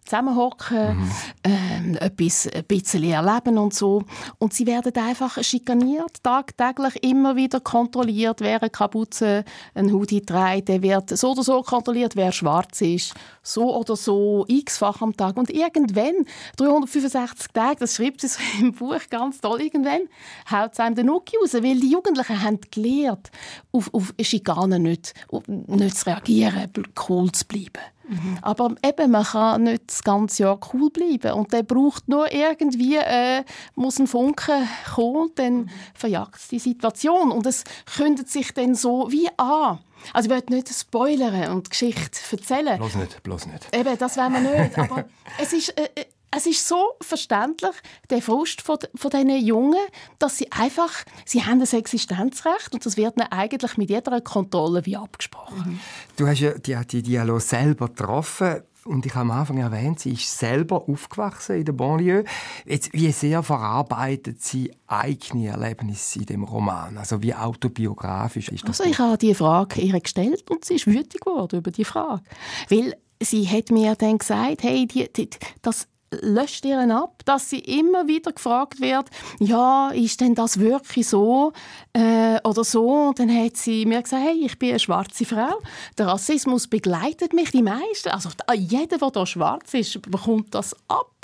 zusammenhocken, 0.08 0.98
mhm. 0.98 1.10
ähm, 1.44 1.96
etwas 2.00 2.48
ein 2.48 2.64
bisschen 2.64 3.04
erleben 3.04 3.58
und 3.58 3.74
so. 3.74 4.02
Und 4.38 4.52
sie 4.52 4.66
werden 4.66 4.92
einfach 4.96 5.42
schikaniert, 5.42 6.22
tagtäglich 6.22 7.02
immer 7.02 7.36
wieder 7.36 7.60
kontrolliert, 7.60 8.40
wer 8.40 8.60
eine 8.60 8.70
Kapuze, 8.70 9.44
ein 9.74 9.92
Hoodie 9.92 10.22
trägt, 10.22 10.68
der 10.68 10.82
wird 10.82 11.16
so 11.16 11.32
oder 11.32 11.42
so 11.42 11.62
kontrolliert, 11.62 12.16
wer 12.16 12.32
schwarz 12.32 12.80
ist, 12.80 13.14
so 13.42 13.76
oder 13.76 13.96
so, 13.96 14.44
x-fach 14.48 15.00
am 15.02 15.16
Tag. 15.16 15.36
Und 15.36 15.50
irgendwann, 15.50 16.24
365 16.56 17.48
Tage, 17.52 17.80
das 17.80 17.96
schreibt 17.96 18.24
es 18.24 18.38
im 18.60 18.72
Buch 18.72 19.00
ganz 19.10 19.40
toll, 19.40 19.60
irgendwann 19.62 20.02
haut 20.50 20.72
es 20.72 20.80
einem 20.80 20.96
den 20.96 21.06
Nuki 21.06 21.36
raus, 21.40 21.54
weil 21.54 21.80
die 21.80 21.90
Jugendlichen 21.90 22.42
haben 22.42 22.58
gelernt, 22.70 23.30
auf, 23.72 23.92
auf 23.92 24.14
Schikanen 24.20 24.82
nicht, 24.82 25.14
nicht 25.48 25.98
zu 25.98 26.06
reagieren, 26.06 26.70
cool 27.08 27.30
zu 27.32 27.46
bleiben. 27.46 27.82
Mhm. 28.08 28.38
Aber 28.42 28.74
eben, 28.84 29.10
man 29.10 29.24
kann 29.24 29.64
nicht 29.64 29.84
das 29.86 30.02
ganze 30.02 30.44
Jahr 30.44 30.58
cool 30.72 30.90
bleiben. 30.90 31.32
Und 31.32 31.52
der 31.52 31.62
braucht 31.62 32.08
nur 32.08 32.32
irgendwie, 32.32 32.96
äh, 32.96 33.44
muss 33.74 33.98
ein 33.98 34.06
Funken 34.06 34.68
kommen 34.94 35.16
und 35.16 35.38
dann 35.38 35.54
mhm. 35.54 35.70
verjagt 35.94 36.36
es 36.36 36.48
die 36.48 36.58
Situation. 36.58 37.30
Und 37.30 37.46
es 37.46 37.64
kündet 37.96 38.28
sich 38.28 38.52
dann 38.54 38.74
so 38.74 39.10
wie 39.10 39.28
an. 39.36 39.78
Also 40.12 40.30
ich 40.30 40.36
will 40.36 40.56
nicht 40.56 40.68
spoilern 40.68 41.50
und 41.50 41.70
Geschichte 41.70 42.18
erzählen. 42.30 42.78
Bloß 42.78 42.94
nicht, 42.96 43.22
bloß 43.22 43.46
nicht. 43.46 43.74
Eben, 43.74 43.98
das 43.98 44.16
wollen 44.16 44.32
wir 44.32 44.40
nicht. 44.64 44.78
Aber 44.78 45.04
es 45.40 45.52
ist... 45.52 45.78
Äh, 45.78 45.88
äh 45.94 46.04
es 46.30 46.46
ist 46.46 46.66
so 46.66 46.92
verständlich, 47.00 47.74
der 48.10 48.22
Frust 48.22 48.60
von, 48.60 48.78
von 48.94 49.10
diesen 49.10 49.44
Jungen, 49.44 49.80
dass 50.18 50.38
sie 50.38 50.50
einfach, 50.52 50.92
sie 51.24 51.44
haben 51.44 51.60
ein 51.60 51.78
Existenzrecht 51.78 52.72
und 52.72 52.84
das 52.84 52.96
wird 52.96 53.16
ihnen 53.16 53.28
eigentlich 53.30 53.76
mit 53.76 53.90
jeder 53.90 54.20
Kontrolle 54.20 54.84
wie 54.86 54.96
abgesprochen. 54.96 55.72
Mhm. 55.72 55.80
Du 56.16 56.26
hast 56.26 56.40
ja 56.40 56.52
die, 56.52 56.76
die 56.86 57.02
Dialog 57.02 57.40
selber 57.40 57.88
getroffen 57.88 58.62
und 58.84 59.04
ich 59.04 59.14
habe 59.14 59.30
am 59.30 59.38
Anfang 59.38 59.58
erwähnt, 59.58 60.00
sie 60.00 60.12
ist 60.12 60.38
selber 60.38 60.88
aufgewachsen 60.88 61.56
in 61.56 61.64
der 61.64 61.72
Banlieue. 61.72 62.24
Jetzt, 62.64 62.92
wie 62.92 63.12
sehr 63.12 63.42
verarbeitet 63.42 64.42
sie 64.42 64.72
eigene 64.86 65.48
Erlebnisse 65.48 66.20
in 66.20 66.26
dem 66.26 66.44
Roman? 66.44 66.96
Also 66.96 67.22
wie 67.22 67.34
autobiografisch 67.34 68.48
ist 68.48 68.66
das? 68.66 68.80
Also 68.80 68.90
ich 68.90 68.98
habe 68.98 69.18
die 69.18 69.34
Frage 69.34 69.80
ihr 69.80 70.00
gestellt 70.00 70.50
und 70.50 70.64
sie 70.64 70.76
ist 70.76 70.86
wütend 70.86 71.20
geworden 71.20 71.58
über 71.58 71.70
die 71.70 71.84
Frage, 71.84 72.22
weil 72.70 72.94
sie 73.20 73.46
hat 73.48 73.70
mir 73.70 73.94
dann 73.94 74.18
gesagt, 74.18 74.62
hey, 74.62 74.86
die, 74.86 75.12
die, 75.12 75.28
das 75.60 75.86
löscht 76.10 76.64
ihr 76.64 76.78
ab, 76.94 77.22
dass 77.24 77.50
sie 77.50 77.58
immer 77.58 78.06
wieder 78.06 78.32
gefragt 78.32 78.80
wird, 78.80 79.08
ja, 79.40 79.90
ist 79.90 80.20
denn 80.20 80.34
das 80.34 80.58
wirklich 80.58 81.08
so 81.08 81.52
äh, 81.92 82.38
oder 82.44 82.64
so? 82.64 83.08
Und 83.08 83.18
dann 83.18 83.34
hat 83.34 83.56
sie 83.56 83.84
mir 83.86 84.02
gesagt, 84.02 84.22
hey, 84.24 84.44
ich 84.44 84.58
bin 84.58 84.70
eine 84.70 84.78
schwarze 84.78 85.24
Frau. 85.24 85.58
Der 85.96 86.06
Rassismus 86.06 86.66
begleitet 86.66 87.32
mich 87.32 87.50
die 87.50 87.62
meisten. 87.62 88.08
Also 88.08 88.30
jeder, 88.54 88.98
der 88.98 89.10
da 89.10 89.26
schwarz 89.26 89.74
ist, 89.74 90.00
bekommt 90.02 90.54
das 90.54 90.74
ab. 90.88 91.18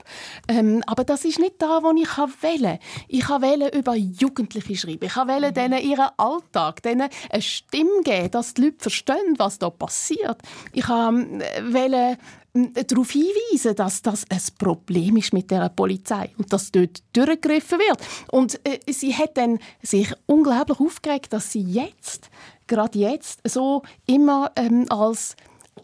Ähm, 0.49 0.83
aber 0.87 1.05
das 1.05 1.25
ist 1.25 1.39
nicht 1.39 1.55
da, 1.59 1.83
wo 1.83 1.91
ich 1.93 2.43
wählen. 2.43 2.79
Ich 3.09 3.21
kann 3.21 3.43
wählen 3.43 3.71
über 3.73 3.95
Jugendliche 3.95 4.77
schreiben. 4.77 5.07
Ich 5.07 5.15
kann 5.15 5.29
wählen, 5.29 5.51
mhm. 5.51 5.55
denen 5.55 5.83
ihren 5.83 6.09
Alltag, 6.17 6.83
denen 6.83 7.09
eine 7.31 7.43
Stimme 7.43 8.03
geben, 8.03 8.31
dass 8.31 8.55
die 8.55 8.63
Leute 8.63 8.77
verstehen, 8.81 9.35
was 9.39 9.59
da 9.59 9.71
passiert. 9.71 10.39
Ich 10.73 10.85
äh, 10.85 11.73
wählen, 11.73 12.19
darauf 12.55 13.11
hinweisen, 13.11 13.75
dass 13.75 14.01
das 14.01 14.25
ein 14.31 14.41
Problem 14.59 15.17
ist 15.17 15.33
mit 15.33 15.51
der 15.51 15.69
Polizei 15.69 16.31
und 16.39 16.53
dass 16.53 16.71
dort 16.71 17.03
durchgegriffen 17.13 17.79
wird. 17.79 17.99
Und 18.31 18.61
äh, 18.65 18.79
sie 18.93 19.15
hat 19.15 19.37
dann 19.37 19.59
sich 19.83 20.13
unglaublich 20.27 20.79
aufgeregt, 20.79 21.33
dass 21.33 21.51
sie 21.51 21.63
jetzt, 21.63 22.31
gerade 22.67 22.99
jetzt, 22.99 23.41
so 23.45 23.83
immer 24.07 24.53
ähm, 24.57 24.87
als 24.89 25.37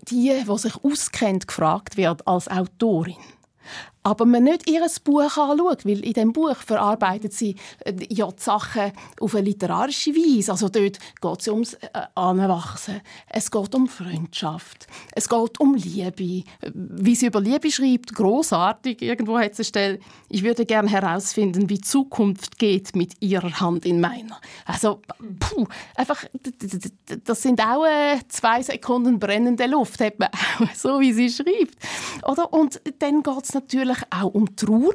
die, 0.08 0.32
die 0.48 0.58
sich 0.58 0.76
auskennt, 0.84 1.48
gefragt 1.48 1.96
wird 1.96 2.26
als 2.26 2.48
Autorin 2.48 3.16
aber 4.02 4.24
man 4.24 4.44
nicht 4.44 4.68
ihr 4.68 4.86
Buch 5.04 5.36
anschaut, 5.36 5.84
weil 5.84 6.04
in 6.04 6.12
dem 6.12 6.32
Buch 6.32 6.56
verarbeitet 6.56 7.32
sie 7.32 7.56
äh, 7.84 7.92
ja 8.08 8.28
die 8.30 8.42
Sachen 8.42 8.92
auf 9.20 9.34
eine 9.34 9.44
literarische 9.44 10.14
Weise. 10.14 10.52
Also 10.52 10.68
dort 10.68 10.98
geht 11.20 11.40
es 11.40 11.48
ums 11.48 11.74
äh, 11.74 11.88
Anwachsen, 12.14 13.00
es 13.28 13.50
geht 13.50 13.74
um 13.74 13.88
Freundschaft, 13.88 14.86
es 15.12 15.28
geht 15.28 15.60
um 15.60 15.74
Liebe. 15.74 16.44
Wie 16.72 17.14
sie 17.14 17.26
über 17.26 17.40
Liebe 17.40 17.70
schreibt, 17.70 18.14
großartig. 18.14 19.02
Irgendwo 19.02 19.38
hat 19.38 19.54
sie 19.54 19.64
Stelle, 19.64 19.98
ich 20.28 20.42
würde 20.42 20.64
gerne 20.64 20.88
herausfinden, 20.88 21.68
wie 21.68 21.80
Zukunft 21.80 22.58
geht 22.58 22.94
mit 22.96 23.14
ihrer 23.20 23.60
Hand 23.60 23.84
in 23.84 24.00
meiner. 24.00 24.40
Also, 24.64 25.02
puh, 25.38 25.66
einfach, 25.94 26.24
das 27.24 27.42
sind 27.42 27.60
auch 27.60 27.84
äh, 27.84 28.18
zwei 28.28 28.62
Sekunden 28.62 29.18
brennende 29.18 29.66
Luft, 29.66 30.00
hat 30.00 30.18
man 30.18 30.30
so 30.74 31.00
wie 31.00 31.12
sie 31.12 31.28
schreibt. 31.28 31.76
Oder? 32.26 32.52
Und 32.52 32.80
dann 32.98 33.22
geht 33.22 33.44
es 33.44 33.54
natürlich 33.54 33.89
natürlich 33.90 34.06
auch 34.10 34.34
um 34.34 34.56
Trauer. 34.56 34.94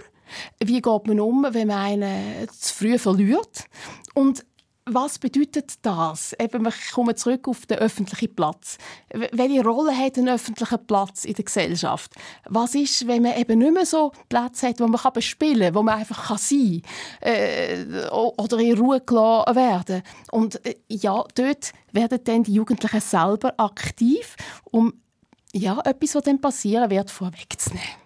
Wie 0.63 0.81
geht 0.81 1.07
man 1.07 1.19
um, 1.19 1.45
wenn 1.49 1.67
man 1.67 1.77
einen 1.77 2.49
zu 2.49 2.73
früh 2.73 2.97
verliert? 2.97 3.65
Und 4.13 4.43
was 4.87 5.17
bedeutet 5.17 5.73
das? 5.81 6.33
Eben, 6.39 6.63
wir 6.63 6.73
kommen 6.93 7.15
zurück 7.15 7.47
auf 7.47 7.65
den 7.65 7.79
öffentlichen 7.79 8.35
Platz. 8.35 8.77
Welche 9.09 9.63
Rolle 9.63 9.97
hat 9.97 10.17
ein 10.17 10.29
öffentlicher 10.29 10.77
Platz 10.77 11.25
in 11.25 11.33
der 11.33 11.45
Gesellschaft? 11.45 12.13
Was 12.47 12.75
ist, 12.75 13.07
wenn 13.07 13.23
man 13.23 13.35
eben 13.35 13.57
nicht 13.59 13.73
mehr 13.73 13.85
so 13.85 14.11
Platz 14.29 14.61
hat, 14.61 14.79
wo 14.79 14.87
man 14.87 15.01
bespielen 15.11 15.73
kann, 15.73 15.75
wo 15.75 15.81
man 15.81 15.97
einfach 15.97 16.27
kann 16.27 16.37
sein 16.37 16.83
kann 17.19 17.31
äh, 17.31 18.07
oder 18.11 18.59
in 18.59 18.77
Ruhe 18.77 19.01
gelassen 19.01 19.55
werden 19.55 20.03
Und 20.31 20.63
äh, 20.65 20.75
ja, 20.87 21.23
dort 21.33 21.71
werden 21.91 22.19
dann 22.23 22.43
die 22.43 22.53
Jugendlichen 22.53 23.01
selber 23.01 23.55
aktiv, 23.57 24.35
um 24.65 24.93
ja, 25.51 25.79
etwas, 25.83 26.13
was 26.13 26.23
dann 26.23 26.39
passieren 26.39 26.91
wird, 26.91 27.09
vorwegzunehmen. 27.09 28.04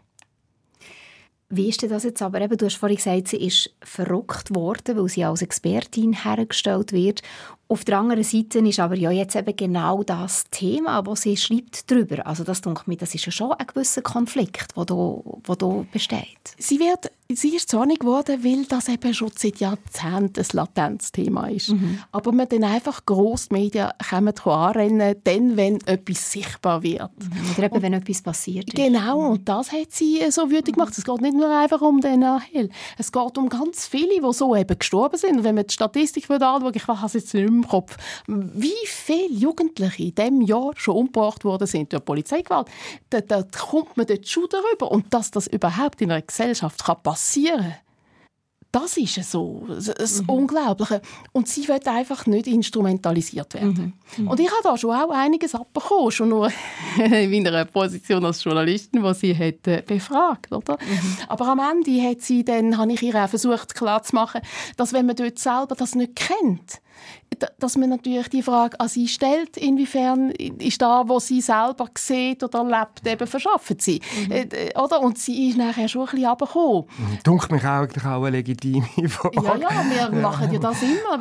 Wie 1.51 1.69
ist 1.69 1.81
das 1.81 2.03
jetzt 2.03 2.21
aber? 2.21 2.41
Eben, 2.41 2.57
du 2.57 2.65
hast 2.67 2.75
vorhin 2.75 2.97
gesagt, 2.97 3.29
sie 3.29 3.43
ist 3.43 3.71
verrückt 3.81 4.53
worden, 4.53 4.97
weil 4.97 5.07
sie 5.07 5.25
als 5.25 5.41
Expertin 5.41 6.13
hergestellt 6.13 6.91
wird. 6.91 7.23
Auf 7.71 7.85
der 7.85 7.99
anderen 7.99 8.23
Seite 8.23 8.57
ist 8.59 8.79
aber 8.79 8.95
ja 8.95 9.11
jetzt 9.11 9.35
eben 9.35 9.55
genau 9.55 10.01
das 10.01 10.45
Thema, 10.49 11.05
wo 11.05 11.13
sie 11.13 11.37
schreibt 11.37 11.89
darüber. 11.91 12.25
Also 12.25 12.43
das 12.43 12.61
denke 12.61 12.81
mir, 12.87 12.97
das 12.97 13.13
ist 13.13 13.27
ja 13.27 13.31
schon 13.31 13.51
ein 13.51 13.67
gewisser 13.67 14.01
Konflikt, 14.01 14.75
der 14.75 14.85
da, 14.85 15.21
da 15.55 15.85
besteht. 15.91 16.55
Sie 16.57 16.79
wird 16.79 17.11
sie 17.31 17.55
ist 17.55 17.69
zornig 17.69 17.99
geworden, 17.99 18.43
weil 18.43 18.65
das 18.65 18.87
eben 18.87 19.13
schon 19.13 19.31
seit 19.35 19.59
Jahrzehnten 19.59 20.41
ein 20.41 20.47
Latenzthema 20.51 21.47
ist. 21.47 21.69
Mhm. 21.69 21.99
Aber 22.11 22.31
man 22.31 22.49
dann 22.49 22.63
einfach 22.63 23.05
Grossmedien 23.05 23.89
kommen 24.09 24.33
anrennen, 24.45 25.15
dann, 25.23 25.55
wenn 25.55 25.79
etwas 25.85 26.31
sichtbar 26.31 26.81
wird. 26.81 27.11
Mhm. 27.19 27.51
Oder 27.55 27.65
eben, 27.65 27.75
und, 27.75 27.81
wenn 27.83 27.93
etwas 27.93 28.21
passiert 28.23 28.73
ist. 28.73 28.75
Genau, 28.75 29.29
und 29.29 29.47
das 29.47 29.71
hat 29.71 29.91
sie 29.91 30.19
so 30.31 30.49
wütend 30.49 30.75
gemacht. 30.75 30.97
Es 30.97 31.03
geht 31.03 31.21
nicht 31.21 31.35
nur 31.35 31.55
einfach 31.55 31.81
um 31.81 32.01
den 32.01 32.21
Nahel. 32.21 32.69
Es 32.97 33.11
geht 33.11 33.37
um 33.37 33.47
ganz 33.47 33.87
viele, 33.87 34.21
die 34.21 34.33
so 34.33 34.55
eben 34.55 34.79
gestorben 34.79 35.17
sind. 35.17 35.37
Und 35.37 35.43
wenn 35.43 35.55
man 35.55 35.67
die 35.67 35.73
Statistik 35.73 36.29
anschaut, 36.29 36.75
ich 36.75 36.87
weiß 36.87 37.13
jetzt 37.13 37.33
nicht 37.35 37.47
im 37.63 37.67
Kopf, 37.67 37.97
wie 38.27 38.73
viele 38.85 39.31
Jugendliche 39.31 40.03
in 40.03 40.15
diesem 40.15 40.41
Jahr 40.41 40.71
schon 40.75 40.95
umgebracht 40.95 41.43
worden 41.43 41.67
sind 41.67 41.93
durch 41.93 42.03
Polizeigewalt, 42.03 42.67
da, 43.09 43.21
da 43.21 43.43
kommt 43.43 43.97
man 43.97 44.07
dort 44.07 44.27
schon 44.27 44.47
darüber. 44.49 44.91
Und 44.91 45.13
dass 45.13 45.31
das 45.31 45.47
überhaupt 45.47 46.01
in 46.01 46.11
einer 46.11 46.21
Gesellschaft 46.21 46.83
kann 46.83 47.01
passieren 47.03 47.19
passieren. 47.19 47.75
Das 48.71 48.97
ist 48.97 49.31
so, 49.31 49.65
das 49.67 50.21
mhm. 50.21 50.29
Unglaubliche. 50.29 51.01
Und 51.31 51.47
sie 51.47 51.67
wird 51.67 51.87
einfach 51.87 52.27
nicht 52.27 52.45
instrumentalisiert 52.45 53.55
werden. 53.55 53.95
Mhm. 54.15 54.23
Mhm. 54.23 54.27
Und 54.29 54.39
ich 54.39 54.45
habe 54.45 54.61
da 54.61 54.77
schon 54.77 54.95
auch 54.95 55.09
einiges 55.09 55.55
abbekommen, 55.55 56.11
schon 56.11 56.29
nur 56.29 56.51
in 56.97 57.31
meiner 57.31 57.65
Position 57.65 58.23
als 58.25 58.43
Journalistin, 58.43 59.01
die 59.01 59.13
sie 59.15 59.35
hat, 59.35 59.67
äh, 59.67 59.81
befragt 59.83 60.51
oder? 60.51 60.73
Mhm. 60.73 61.17
Aber 61.27 61.47
am 61.47 61.59
Ende 61.59 61.99
hat 62.07 62.21
sie 62.21 62.43
dann, 62.43 62.77
habe 62.77 62.93
ich 62.93 63.01
ihr 63.01 63.15
auch 63.15 63.27
versucht 63.29 63.73
klarzumachen, 63.73 64.41
dass 64.77 64.93
wenn 64.93 65.07
man 65.07 65.15
dort 65.15 65.39
selber 65.39 65.73
das 65.75 65.95
nicht 65.95 66.15
kennt, 66.15 66.79
dass 67.59 67.77
man 67.77 67.89
natürlich 67.89 68.29
die 68.29 68.43
Frage 68.43 68.79
an 68.79 68.87
sie 68.87 69.07
stellt, 69.07 69.57
inwiefern 69.57 70.31
ist 70.31 70.81
da, 70.81 71.03
wo 71.07 71.19
sie 71.19 71.41
selber 71.41 71.87
sieht 71.97 72.43
oder 72.43 72.63
lebt, 72.63 73.05
eben 73.07 73.27
verschafft 73.27 73.81
sie. 73.81 74.01
Mhm. 74.25 74.31
Äh, 74.31 74.47
oder? 74.79 75.01
Und 75.01 75.17
sie 75.17 75.49
ist 75.49 75.57
nachher 75.57 75.87
schon 75.87 76.07
ein 76.07 76.11
bisschen 76.11 76.25
runtergekommen. 76.27 76.85
Mhm. 76.97 77.19
Dunkt 77.23 77.51
mich 77.51 77.63
eigentlich 77.63 78.05
auch 78.05 78.23
eine 78.23 78.37
legitime 78.37 78.87
Frage. 79.09 79.41
Ja, 79.43 79.55
ja, 79.55 80.11
wir 80.11 80.21
machen 80.21 80.51
ja 80.51 80.59
das 80.59 80.81
immer, 80.81 81.19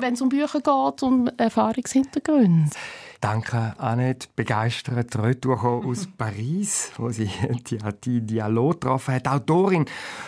wenn 0.00 0.14
es 0.14 0.20
um 0.20 0.28
Bücher 0.28 0.60
geht, 0.60 1.02
um 1.02 1.28
Erfahrungshintergründe. 1.36 2.70
Danke, 3.20 3.74
Annette. 3.76 4.28
Begeistert 4.34 5.14
retour 5.16 5.62
aus 5.62 6.08
Paris, 6.18 6.90
wo 6.96 7.10
sie 7.10 7.30
die 8.04 8.22
Dialog 8.22 8.80
getroffen 8.80 9.14
hat. 9.14 9.28
Autorin 9.28 9.84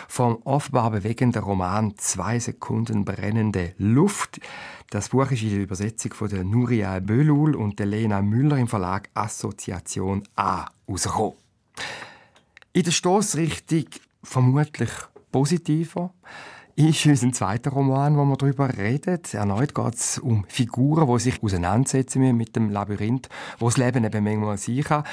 vom 0.07 0.37
offenbar 0.43 0.91
bewegenden 0.91 1.41
Roman 1.41 1.97
«Zwei 1.97 2.37
Sekunden 2.37 3.03
brennende 3.03 3.73
Luft». 3.79 4.39
Das 4.91 5.09
Buch 5.09 5.31
ist 5.31 5.41
in 5.41 5.49
der 5.49 5.63
Übersetzung 5.63 6.13
von 6.13 6.29
der 6.29 6.43
Nuria 6.43 6.99
Bölul 6.99 7.55
und 7.55 7.79
der 7.79 7.87
Lena 7.87 8.21
Müller 8.21 8.57
im 8.57 8.67
Verlag 8.67 9.09
Assoziation 9.15 10.27
A 10.35 10.67
rausgekommen. 10.87 11.33
In 12.73 12.83
der 12.83 12.91
Stoßrichtung 12.91 13.85
vermutlich 14.21 14.91
positiver 15.31 16.13
ist 16.75 17.05
unser 17.05 17.31
zweiter 17.31 17.71
Roman, 17.71 18.17
wo 18.17 18.25
wir 18.25 18.35
darüber 18.35 18.77
reden. 18.77 19.19
Erneut 19.31 19.75
geht 19.75 19.93
es 19.95 20.17
um 20.17 20.45
Figuren, 20.47 21.07
die 21.07 21.19
sich 21.19 21.43
auseinandersetzen 21.43 22.35
mit 22.35 22.55
dem 22.55 22.71
Labyrinth, 22.71 23.29
wo 23.59 23.67
das 23.67 23.77
Leben 23.77 24.03
eben 24.03 24.23
manchmal 24.23 24.57
sein 24.57 24.83
kann. 24.83 25.03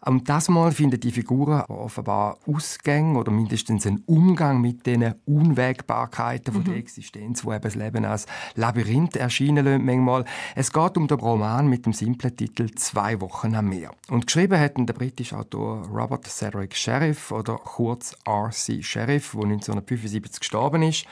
Und 0.00 0.28
das 0.28 0.48
Mal 0.48 0.72
finden 0.72 1.00
die 1.00 1.10
Figuren 1.10 1.62
offenbar 1.62 2.38
Ausgänge 2.46 3.18
oder 3.18 3.32
mindestens 3.32 3.86
einen 3.86 4.02
Umgang 4.06 4.60
mit 4.60 4.86
den 4.86 5.14
Unwägbarkeiten 5.24 6.54
mhm. 6.54 6.64
der 6.64 6.76
Existenz, 6.76 7.44
wo 7.44 7.52
eben 7.52 7.62
das 7.62 7.74
Leben 7.74 8.04
als 8.04 8.26
Labyrinth 8.54 9.16
erscheinen 9.16 9.64
lässt 9.64 9.82
manchmal. 9.82 10.24
Es 10.54 10.72
geht 10.72 10.96
um 10.96 11.08
den 11.08 11.18
Roman 11.18 11.68
mit 11.68 11.86
dem 11.86 11.92
simplen 11.92 12.36
Titel 12.36 12.70
«Zwei 12.74 13.20
Wochen 13.20 13.54
am 13.54 13.68
Meer». 13.68 13.90
Und 14.08 14.26
geschrieben 14.26 14.58
hat 14.58 14.74
der 14.76 14.92
britische 14.92 15.38
Autor 15.38 15.86
Robert 15.88 16.26
Cedric 16.26 16.74
Sheriff 16.74 17.32
oder 17.32 17.56
kurz 17.56 18.14
R.C. 18.24 18.82
Sheriff, 18.82 19.32
der 19.32 19.44
1975 19.44 20.40
gestorben 20.40 20.82
ist. 20.82 21.06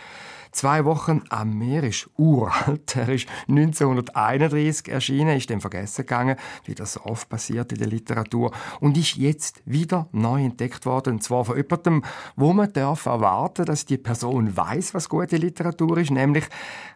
Zwei 0.55 0.85
Wochen 0.85 1.25
am 1.31 1.59
Meer 1.59 1.83
ist 1.83 2.09
uralt. 2.17 2.95
Er 2.95 3.09
ist 3.09 3.27
1931 3.49 4.89
erschienen, 4.89 5.37
ist 5.37 5.51
dann 5.51 5.61
vergessen 5.61 6.03
gegangen, 6.03 6.37
wie 6.65 6.77
das 6.77 6.93
so 6.93 7.01
oft 7.03 7.29
passiert 7.29 7.73
in 7.73 7.79
der 7.79 7.89
Literatur, 7.89 8.53
und 8.79 8.97
ist 8.97 9.17
jetzt 9.17 9.63
wieder 9.65 10.09
neu 10.13 10.45
entdeckt 10.45 10.87
worden. 10.87 11.15
Und 11.15 11.25
zwar 11.25 11.45
von 11.45 11.57
jemandem, 11.57 12.05
wo 12.37 12.53
man 12.53 12.73
darf 12.73 13.07
erwarten, 13.07 13.65
dass 13.65 13.85
die 13.85 13.99
Person 13.99 14.57
weiß, 14.57 14.95
was 14.95 15.09
gute 15.09 15.39
Literatur 15.39 15.99
ist, 15.99 16.13
nämlich 16.13 16.45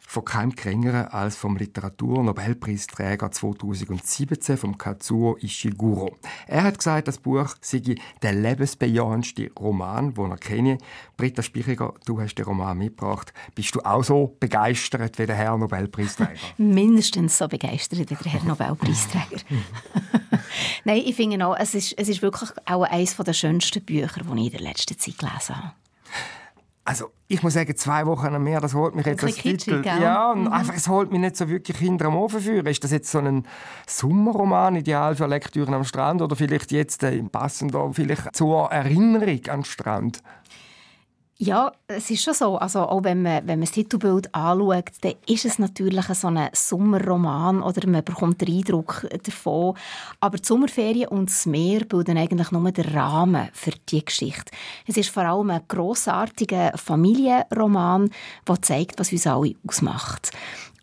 von 0.06 0.24
keinem 0.24 0.54
geringeren 0.54 1.08
als 1.08 1.36
vom 1.36 1.56
Literaturnobelpreisträger 1.56 3.32
2017 3.32 4.56
vom 4.56 4.78
Kazuo 4.78 5.36
Ishiguro. 5.42 6.16
Er 6.46 6.62
hat 6.62 6.78
gesagt, 6.78 7.08
das 7.08 7.18
Buch 7.18 7.56
sei 7.60 7.96
der 8.22 8.32
lebensbejahendste 8.34 9.50
Roman, 9.58 10.14
den 10.14 10.30
er 10.30 10.38
kenne. 10.38 10.78
Britta 11.16 11.42
Spichiger, 11.42 11.94
du 12.06 12.20
hast 12.20 12.36
den 12.36 12.44
Roman 12.44 12.78
mitgebracht. 12.78 13.34
Bist 13.54 13.74
du 13.74 13.80
auch 13.80 14.02
so 14.02 14.36
begeistert 14.38 15.18
wie 15.18 15.26
der 15.26 15.36
Herr 15.36 15.56
Nobelpreisträger? 15.56 16.32
Mindestens 16.58 17.38
so 17.38 17.48
begeistert 17.48 17.98
wie 17.98 18.04
der 18.04 18.32
Herr 18.32 18.44
Nobelpreisträger. 18.44 19.42
Nein, 20.84 21.02
ich 21.04 21.16
finde 21.16 21.44
auch, 21.46 21.56
es 21.58 21.74
ist, 21.74 21.94
es 21.98 22.08
ist 22.08 22.22
wirklich 22.22 22.50
auch 22.66 22.84
eines 22.84 23.16
der 23.16 23.32
schönsten 23.32 23.82
Bücher, 23.82 24.22
die 24.22 24.40
ich 24.40 24.46
in 24.46 24.50
der 24.52 24.60
letzten 24.60 24.98
Zeit 24.98 25.18
gelesen 25.18 25.56
habe. 25.56 25.72
also 26.84 27.10
ich 27.26 27.42
muss 27.42 27.52
sagen, 27.52 27.76
zwei 27.76 28.06
Wochen 28.06 28.34
am 28.34 28.42
Meer, 28.42 28.60
das 28.60 28.72
holt 28.72 28.94
mich 28.94 29.04
jetzt 29.04 29.22
als 29.22 29.34
Titel. 29.34 29.82
Ja, 29.84 30.32
und 30.32 30.44
mhm. 30.44 30.52
einfach, 30.52 30.74
es 30.74 30.88
holt 30.88 31.10
mich 31.10 31.20
nicht 31.20 31.36
so 31.36 31.48
wirklich 31.48 31.76
hinter 31.76 32.06
dem 32.06 32.16
Ofen 32.16 32.40
führen. 32.40 32.66
Ist 32.66 32.82
das 32.82 32.90
jetzt 32.90 33.10
so 33.10 33.18
ein 33.18 33.46
Sommerroman, 33.86 34.76
ideal 34.76 35.14
für 35.14 35.26
Lektüren 35.26 35.74
am 35.74 35.84
Strand 35.84 36.22
oder 36.22 36.34
vielleicht 36.34 36.72
jetzt 36.72 37.02
äh, 37.02 37.22
passend 37.24 37.76
vielleicht 37.92 38.34
zur 38.34 38.70
Erinnerung 38.70 39.40
an 39.48 39.60
den 39.60 39.64
Strand? 39.64 40.22
Ja, 41.40 41.70
es 41.86 42.10
ist 42.10 42.24
schon 42.24 42.34
so. 42.34 42.56
Also 42.58 42.80
auch 42.80 43.04
wenn 43.04 43.22
man, 43.22 43.46
wenn 43.46 43.60
man 43.60 43.66
das 43.66 43.70
Titelbild 43.70 44.34
anschaut, 44.34 44.90
dann 45.02 45.14
ist 45.28 45.44
es 45.44 45.60
natürlich 45.60 46.04
so 46.06 46.26
ein 46.26 46.48
Sommerroman 46.52 47.62
oder 47.62 47.86
man 47.86 48.02
bekommt 48.02 48.40
den 48.40 48.56
Eindruck 48.56 49.06
davon. 49.22 49.76
Aber 50.18 50.38
die 50.38 50.44
Sommerferien 50.44 51.06
und 51.06 51.30
das 51.30 51.46
Meer 51.46 51.84
bilden 51.84 52.18
eigentlich 52.18 52.50
nur 52.50 52.72
den 52.72 52.86
Rahmen 52.86 53.50
für 53.52 53.70
die 53.88 54.04
Geschichte. 54.04 54.50
Es 54.88 54.96
ist 54.96 55.10
vor 55.10 55.22
allem 55.22 55.50
ein 55.50 55.62
grossartiger 55.68 56.76
Familienroman, 56.76 58.10
der 58.48 58.62
zeigt, 58.62 58.98
was 58.98 59.12
uns 59.12 59.28
alle 59.28 59.54
ausmacht. 59.64 60.32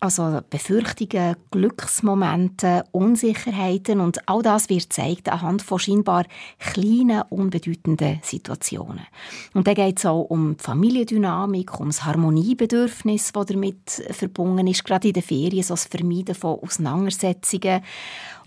Also 0.06 0.40
Befürchtungen, 0.48 1.34
Glücksmomente, 1.50 2.84
Unsicherheiten 2.92 3.98
und 3.98 4.28
all 4.28 4.40
das 4.40 4.68
wird 4.68 4.82
gezeigt 4.82 5.28
anhand 5.28 5.62
von 5.62 5.80
scheinbar 5.80 6.26
kleinen, 6.60 7.22
unbedeutenden 7.22 8.20
Situationen. 8.22 9.04
Und 9.52 9.66
dann 9.66 9.74
geht 9.74 9.98
es 9.98 10.06
auch 10.06 10.22
um 10.22 10.56
die 10.56 10.62
Familiendynamik, 10.62 11.80
um 11.80 11.88
das 11.88 12.04
Harmoniebedürfnis, 12.04 13.32
das 13.32 13.46
damit 13.46 13.90
verbunden 14.12 14.68
ist, 14.68 14.84
gerade 14.84 15.08
in 15.08 15.14
den 15.14 15.24
Ferien, 15.24 15.64
so 15.64 15.74
das 15.74 15.86
Vermeiden 15.86 16.36
von 16.36 16.60
Auseinandersetzungen. 16.60 17.82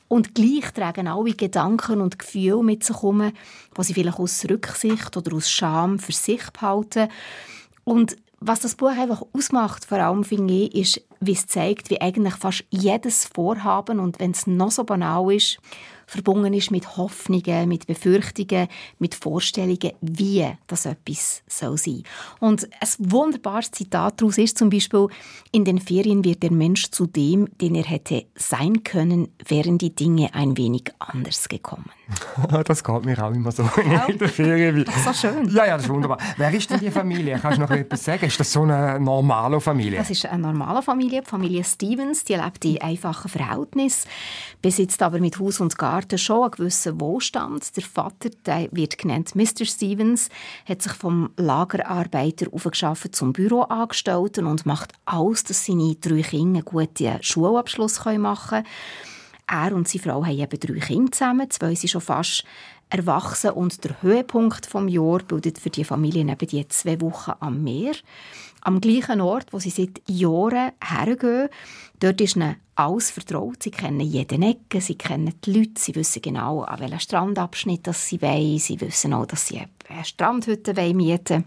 Und 0.07 0.33
gleich 0.35 0.71
tragen 0.71 1.09
alle 1.09 1.33
Gedanken 1.33 1.99
und 1.99 2.19
Gefühle 2.19 2.63
mit 2.63 2.85
sich 2.85 2.95
herum, 2.95 3.33
die 3.77 3.83
sie 3.83 3.93
vielleicht 3.93 4.19
aus 4.19 4.45
Rücksicht 4.49 5.17
oder 5.17 5.35
aus 5.35 5.51
Scham 5.51 5.99
für 5.99 6.13
sich 6.13 6.49
behalten. 6.51 7.09
Und 7.83 8.15
was 8.39 8.61
das 8.61 8.75
Buch 8.75 8.97
einfach 8.97 9.23
ausmacht, 9.33 9.83
vor 9.83 9.97
allem 9.97 10.23
finde 10.23 10.53
ich, 10.53 10.75
ist, 10.75 11.08
wie 11.19 11.33
es 11.33 11.47
zeigt, 11.47 11.89
wie 11.89 12.01
eigentlich 12.01 12.35
fast 12.35 12.65
jedes 12.69 13.25
Vorhaben 13.25 13.99
und 13.99 14.19
wenn 14.19 14.31
es 14.31 14.47
noch 14.47 14.71
so 14.71 14.83
banal 14.83 15.33
ist, 15.33 15.59
verbunden 16.09 16.53
ist 16.53 16.71
mit 16.71 16.97
Hoffnungen, 16.97 17.69
mit 17.69 17.85
Befürchtungen, 17.85 18.67
mit 18.97 19.13
Vorstellungen, 19.13 19.91
wie 20.01 20.47
das 20.67 20.85
etwas 20.85 21.43
soll 21.47 21.77
sein. 21.77 22.03
Und 22.39 22.67
ein 22.81 22.89
wunderbares 23.11 23.71
Zitat 23.71 24.19
daraus 24.19 24.37
ist 24.37 24.57
zum 24.57 24.69
Beispiel, 24.69 25.07
in 25.51 25.65
den 25.65 25.79
Ferien 25.79 26.23
wird 26.23 26.41
der 26.41 26.51
Mensch 26.51 26.89
zu 26.89 27.05
dem, 27.05 27.47
den 27.59 27.75
er 27.75 27.83
hätte 27.83 28.25
sein 28.35 28.83
können, 28.83 29.29
wären 29.47 29.77
die 29.77 29.93
Dinge 29.93 30.33
ein 30.33 30.57
wenig 30.57 30.85
anders 30.97 31.47
gekommen. 31.47 31.91
das 32.65 32.83
geht 32.83 33.05
mir 33.05 33.23
auch 33.23 33.31
immer 33.31 33.51
so 33.51 33.63
ja. 33.89 34.05
in 34.05 34.17
der 34.17 34.29
Ferien. 34.29 34.85
Das 34.85 34.95
ist 34.95 35.05
so 35.05 35.13
schön. 35.13 35.47
Ja, 35.49 35.67
ja, 35.67 35.75
das 35.75 35.83
ist 35.83 35.89
wunderbar. 35.89 36.17
Wer 36.37 36.51
ist 36.51 36.69
denn 36.69 36.79
die 36.79 36.89
Familie? 36.89 37.37
Kannst 37.39 37.59
du 37.59 37.61
noch 37.61 37.69
etwas 37.69 38.03
sagen? 38.03 38.25
Ist 38.25 38.39
das 38.39 38.51
so 38.51 38.63
eine 38.63 38.99
normale 38.99 39.61
Familie? 39.61 39.99
Das 39.99 40.09
ist 40.09 40.25
eine 40.25 40.41
normale 40.41 40.81
Familie, 40.81 41.21
die 41.21 41.29
Familie 41.29 41.63
Stevens. 41.63 42.23
Die 42.23 42.33
lebt 42.33 42.65
in 42.65 42.81
einfachen 42.81 43.29
Verhältnissen, 43.29 44.09
besitzt 44.61 45.03
aber 45.03 45.19
mit 45.19 45.39
Haus 45.39 45.59
und 45.59 45.77
Garten 45.77 45.98
Garten 45.99 46.17
schon 46.17 46.43
einen 46.43 46.51
gewissen 46.51 47.01
Wohlstand. 47.01 47.75
Der 47.75 47.83
Vater, 47.83 48.29
der 48.45 48.69
wird 48.71 48.97
genannt 48.97 49.35
Mr. 49.35 49.65
Stevens, 49.65 50.29
hat 50.65 50.81
sich 50.81 50.93
vom 50.93 51.31
Lagerarbeiter 51.35 52.45
aufgeschafft 52.53 53.13
zum 53.13 53.33
Büroangestellten 53.33 54.45
und 54.45 54.65
macht 54.65 54.93
alles, 55.03 55.43
dass 55.43 55.65
seine 55.65 55.95
drei 55.95 56.21
Kinder 56.21 56.59
einen 56.59 56.65
guten 56.65 57.21
Schulabschluss 57.21 58.05
machen 58.05 58.63
können. 58.63 58.67
Er 59.45 59.75
und 59.75 59.89
seine 59.89 60.03
Frau 60.03 60.25
haben 60.25 60.39
eben 60.39 60.59
drei 60.59 60.79
Kinder 60.79 61.11
zusammen. 61.11 61.49
Zwei 61.49 61.75
sind 61.75 61.89
schon 61.89 61.99
fast 61.99 62.45
erwachsen 62.89 63.51
und 63.51 63.83
der 63.83 64.01
Höhepunkt 64.01 64.67
vom 64.67 64.87
Jahr 64.87 65.19
bildet 65.19 65.59
für 65.59 65.69
die 65.69 65.83
Familie 65.83 66.21
eben 66.21 66.47
die 66.47 66.65
zwei 66.69 67.01
Wochen 67.01 67.33
am 67.41 67.61
Meer. 67.61 67.93
Am 68.61 68.81
gleichen 68.81 69.21
Ort, 69.21 69.51
wo 69.51 69.59
sie 69.59 69.69
seit 69.69 70.01
Jahren 70.07 70.71
hergehen. 70.83 71.49
Dort 71.99 72.21
ist 72.21 72.35
ihnen 72.35 72.55
alles 72.75 73.11
vertraut. 73.11 73.63
Sie 73.63 73.71
kennen 73.71 74.01
jeden 74.01 74.43
Ecke, 74.43 74.81
sie 74.81 74.95
kennen 74.95 75.33
die 75.43 75.53
Leute, 75.53 75.73
sie 75.77 75.95
wissen 75.95 76.21
genau, 76.21 76.61
an 76.61 76.79
welchem 76.79 76.99
Strandabschnitt 76.99 77.87
das 77.87 78.07
sie 78.07 78.21
wollen. 78.21 78.59
Sie 78.59 78.79
wissen 78.79 79.13
auch, 79.13 79.25
dass 79.25 79.47
sie 79.47 79.61
eine 79.87 80.05
Strandhütte 80.05 80.73
mieten 80.93 81.29
wollen. 81.29 81.45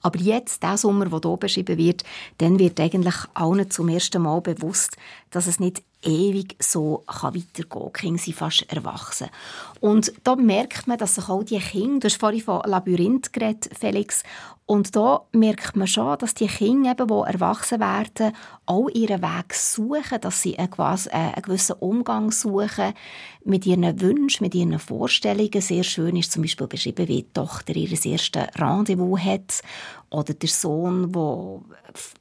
Aber 0.00 0.18
jetzt, 0.18 0.62
der 0.62 0.76
Sommer, 0.76 1.06
der 1.06 1.20
hier 1.20 1.36
beschrieben 1.36 1.76
wird, 1.76 2.04
dann 2.38 2.58
wird 2.58 2.78
eigentlich 2.78 3.16
allen 3.34 3.70
zum 3.70 3.88
ersten 3.88 4.22
Mal 4.22 4.40
bewusst, 4.40 4.96
dass 5.30 5.46
es 5.46 5.58
nicht 5.58 5.82
ewig 6.02 6.56
so 6.60 7.04
kann 7.06 7.34
weitergehen 7.34 7.68
kann. 7.68 7.92
Kinder 7.92 8.22
sind 8.22 8.36
fast 8.36 8.72
erwachsen. 8.72 9.28
Und 9.80 10.12
da 10.24 10.36
merkt 10.36 10.86
man, 10.86 10.98
dass 10.98 11.16
sich 11.16 11.28
auch 11.28 11.42
die 11.42 11.58
Kinder, 11.58 12.00
du 12.00 12.06
hast 12.08 12.20
vorhin 12.20 12.40
von 12.40 12.62
Labyrinth 12.64 13.32
geredet, 13.32 13.70
Felix, 13.78 14.22
und 14.70 14.94
da 14.94 15.22
merkt 15.32 15.76
man 15.76 15.86
schon, 15.86 16.18
dass 16.18 16.34
die 16.34 16.46
Kinder, 16.46 16.90
eben, 16.90 17.08
die 17.08 17.32
erwachsen 17.32 17.80
werden, 17.80 18.36
auch 18.66 18.90
ihren 18.90 19.22
Weg 19.22 19.54
suchen, 19.54 20.20
dass 20.20 20.42
sie 20.42 20.58
einen, 20.58 20.68
äh, 20.70 21.40
gewissen 21.40 21.76
Umgang 21.80 22.30
suchen 22.30 22.92
mit 23.44 23.64
ihren 23.64 23.98
Wünschen, 23.98 24.44
mit 24.44 24.54
ihren 24.54 24.78
Vorstellungen. 24.78 25.62
Sehr 25.62 25.84
schön 25.84 26.16
ist 26.16 26.32
zum 26.32 26.42
Beispiel 26.42 26.66
beschrieben, 26.66 27.08
wie 27.08 27.22
die 27.22 27.32
Tochter 27.32 27.74
ihr 27.74 27.90
erstes 27.90 28.42
Rendezvous 28.56 29.18
hat 29.18 29.62
oder 30.10 30.34
der 30.34 30.48
Sohn, 30.50 31.12
der 31.12 31.60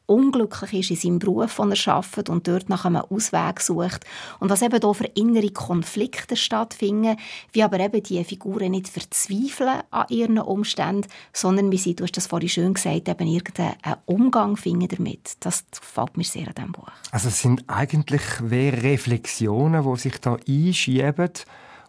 unglücklich 0.05 0.89
ist 0.89 0.91
in 0.91 0.95
seinem 0.95 1.19
Beruf, 1.19 1.57
den 1.57 1.73
er 1.73 1.87
arbeitet 1.93 2.29
und 2.29 2.47
dort 2.47 2.69
nach 2.69 2.85
einem 2.85 3.03
Ausweg 3.09 3.59
sucht. 3.67 4.05
Und 4.39 4.49
was 4.49 4.61
eben 4.61 4.79
hier 4.81 4.93
für 4.93 5.05
innere 5.15 5.49
Konflikte 5.51 6.35
stattfinden, 6.35 7.17
wie 7.51 7.63
aber 7.63 7.79
eben 7.79 8.01
die 8.01 8.23
Figuren 8.23 8.71
nicht 8.71 8.87
verzweifeln 8.87 9.81
an 9.91 10.05
ihren 10.09 10.39
Umständen, 10.39 11.07
sondern 11.33 11.71
wie 11.71 11.77
sie, 11.77 11.95
du 11.95 12.03
hast 12.03 12.17
das 12.17 12.27
vorhin 12.27 12.49
schön 12.49 12.73
gesagt, 12.73 13.07
eben 13.07 13.27
irgendeinen 13.27 13.75
Umgang 14.05 14.57
finden 14.57 14.87
damit. 14.87 15.37
Das 15.41 15.65
gefällt 15.71 16.17
mir 16.17 16.23
sehr 16.23 16.47
an 16.47 16.53
diesem 16.55 16.71
Buch. 16.71 16.87
Also 17.11 17.27
es 17.27 17.41
sind 17.41 17.63
eigentlich 17.67 18.21
Reflexionen, 18.41 19.83
die 19.83 19.99
sich 19.99 20.19
da 20.19 20.37
einschieben 20.47 21.31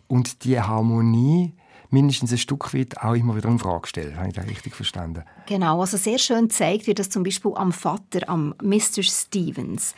und 0.08 0.44
die 0.44 0.60
Harmonie 0.60 1.54
mindestens 1.90 2.32
ein 2.32 2.38
Stück 2.38 2.74
weit 2.74 2.98
auch 2.98 3.14
immer 3.14 3.36
wieder 3.36 3.48
in 3.48 3.58
Frage 3.58 3.88
stellen. 3.88 4.16
Habe 4.16 4.28
ich 4.28 4.34
das 4.34 4.46
richtig 4.46 4.74
verstanden? 4.74 5.24
Genau, 5.46 5.80
also 5.80 5.96
sehr 5.96 6.18
schön 6.18 6.50
zeigt 6.50 6.86
wird 6.86 6.98
das 6.98 7.08
zum 7.08 7.22
Beispiel 7.22 7.52
am 7.54 7.72
Vater, 7.72 8.28
am 8.28 8.54
Mr. 8.62 9.02
Stevens. 9.02 9.94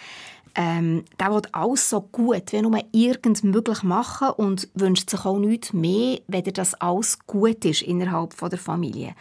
Ähm, 0.54 1.04
der 1.18 1.32
will 1.32 1.42
alles 1.52 1.90
so 1.90 2.00
gut 2.00 2.52
wie 2.52 2.62
nur 2.62 2.80
irgend 2.92 3.44
möglich 3.44 3.82
machen 3.82 4.30
und 4.30 4.68
wünscht 4.74 5.10
sich 5.10 5.24
auch 5.24 5.38
nichts 5.38 5.72
mehr, 5.72 6.18
wenn 6.26 6.44
das 6.44 6.74
alles 6.74 7.18
gut 7.26 7.64
ist 7.64 7.82
innerhalb 7.82 8.36
der 8.36 8.58
Familie. 8.58 9.14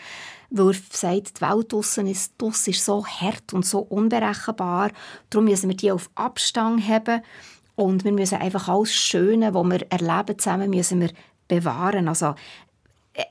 Weil 0.49 0.69
er 0.69 0.75
sagt, 0.89 1.37
die 1.37 1.41
Welt 1.41 1.71
draussen 1.71 2.07
ist, 2.07 2.33
ist 2.41 2.85
so 2.85 3.05
hart 3.05 3.53
und 3.53 3.65
so 3.65 3.79
unberechenbar, 3.79 4.91
darum 5.29 5.45
müssen 5.45 5.69
wir 5.69 5.77
die 5.77 5.91
auf 5.91 6.09
Abstand 6.15 6.87
haben 6.87 7.21
und 7.75 8.03
wir 8.03 8.11
müssen 8.11 8.39
einfach 8.39 8.67
alles 8.67 8.93
Schöne, 8.93 9.53
was 9.53 9.65
wir 9.65 9.91
erleben 9.91 10.37
zusammen, 10.37 10.69
müssen 10.69 10.99
wir 10.99 11.11
bewahren. 11.47 12.07
Also 12.07 12.35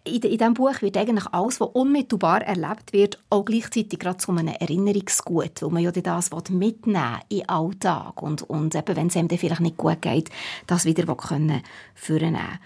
in, 0.04 0.20
diesem 0.20 0.54
Buch 0.54 0.82
wird 0.82 0.96
eigentlich 0.96 1.26
alles, 1.32 1.60
was 1.60 1.68
unmittelbar 1.72 2.42
erlebt 2.42 2.92
wird, 2.92 3.18
auch 3.30 3.44
gleichzeitig 3.44 3.98
gerade 3.98 4.18
zu 4.18 4.32
einem 4.32 4.48
Erinnerungsgut, 4.48 5.62
weil 5.62 5.70
man 5.70 5.82
ja 5.82 5.90
das 5.90 6.30
mitnehmen 6.50 7.18
in 7.28 7.38
den 7.38 7.48
Alltag. 7.48 8.22
Und, 8.22 8.42
und 8.42 8.74
eben, 8.74 8.96
wenn 8.96 9.06
es 9.08 9.16
einem 9.16 9.28
vielleicht 9.28 9.60
nicht 9.60 9.76
gut 9.76 10.02
geht, 10.02 10.30
das 10.66 10.84
wieder 10.84 11.14
können 11.14 11.62
vornehmen. 11.94 12.58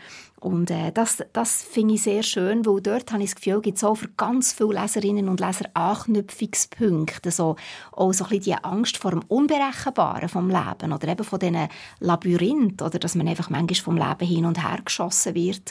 Und 0.42 0.72
äh, 0.72 0.90
das, 0.90 1.22
das 1.32 1.62
finde 1.62 1.94
ich 1.94 2.02
sehr 2.02 2.24
schön, 2.24 2.66
weil 2.66 2.80
dort 2.80 3.12
habe 3.12 3.22
ich 3.22 3.30
das 3.30 3.36
Gefühl, 3.36 3.60
gibt 3.60 3.76
es 3.76 3.84
auch 3.84 3.94
für 3.94 4.08
ganz 4.16 4.52
viele 4.52 4.80
Leserinnen 4.80 5.28
und 5.28 5.38
Leser 5.38 5.66
Anknüpfungspunkte. 5.74 7.30
So, 7.30 7.54
auch 7.92 8.12
so 8.12 8.24
ein 8.24 8.30
bisschen 8.30 8.44
die 8.58 8.64
Angst 8.64 8.96
vor 8.96 9.12
dem 9.12 9.22
Unberechenbaren 9.28 10.28
vom 10.28 10.50
Leben 10.50 10.92
oder 10.92 11.06
eben 11.06 11.22
von 11.22 11.38
diesen 11.38 11.68
Labyrinth 12.00 12.82
oder 12.82 12.98
dass 12.98 13.14
man 13.14 13.28
einfach 13.28 13.50
manchmal 13.50 13.76
vom 13.76 13.96
Leben 13.96 14.26
hin 14.26 14.44
und 14.44 14.60
her 14.60 14.80
geschossen 14.84 15.36
wird, 15.36 15.70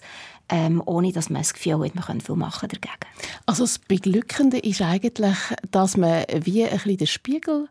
ähm, 0.52 0.84
ohne 0.86 1.12
dass 1.12 1.30
man 1.30 1.42
das 1.42 1.54
Gefühl 1.54 1.86
hat, 1.86 1.96
man 1.96 2.04
könnte 2.04 2.26
viel 2.26 2.36
machen 2.36 2.70
dagegen. 2.70 2.94
Also 3.46 3.64
das 3.64 3.80
Beglückende 3.80 4.60
ist 4.60 4.82
eigentlich, 4.82 5.38
dass 5.72 5.98
man 5.98 6.26
wie 6.42 6.66
ein 6.66 6.72
bisschen 6.72 6.98
den 6.98 7.08
Spiegel 7.08 7.70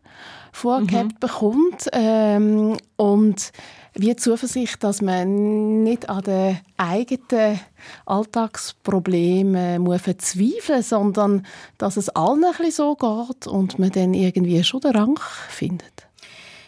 vorgegeben 0.51 1.09
mhm. 1.09 1.19
bekommt 1.19 1.87
ähm, 1.93 2.77
und 2.97 3.51
wie 3.93 4.15
Zuversicht, 4.15 4.83
dass 4.83 5.01
man 5.01 5.83
nicht 5.83 6.09
an 6.09 6.23
den 6.23 6.59
eigenen 6.77 7.59
Alltagsproblemen 8.05 9.81
muss 9.81 10.01
verzweifeln 10.01 10.79
muss, 10.79 10.89
sondern 10.89 11.45
dass 11.77 11.97
es 11.97 12.09
allen 12.09 12.43
ein 12.43 12.51
bisschen 12.51 12.71
so 12.71 12.95
geht 12.95 13.47
und 13.47 13.79
man 13.79 13.91
dann 13.91 14.13
irgendwie 14.13 14.63
schon 14.63 14.81
den 14.81 14.95
Rang 14.95 15.19
findet. 15.49 16.07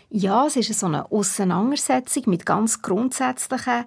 Ja, 0.09 0.45
es 0.45 0.57
ist 0.57 0.79
so 0.79 0.85
eine 0.85 1.11
Auseinandersetzung 1.11 2.23
mit 2.27 2.45
ganz 2.45 2.81
grundsätzlichen 2.81 3.85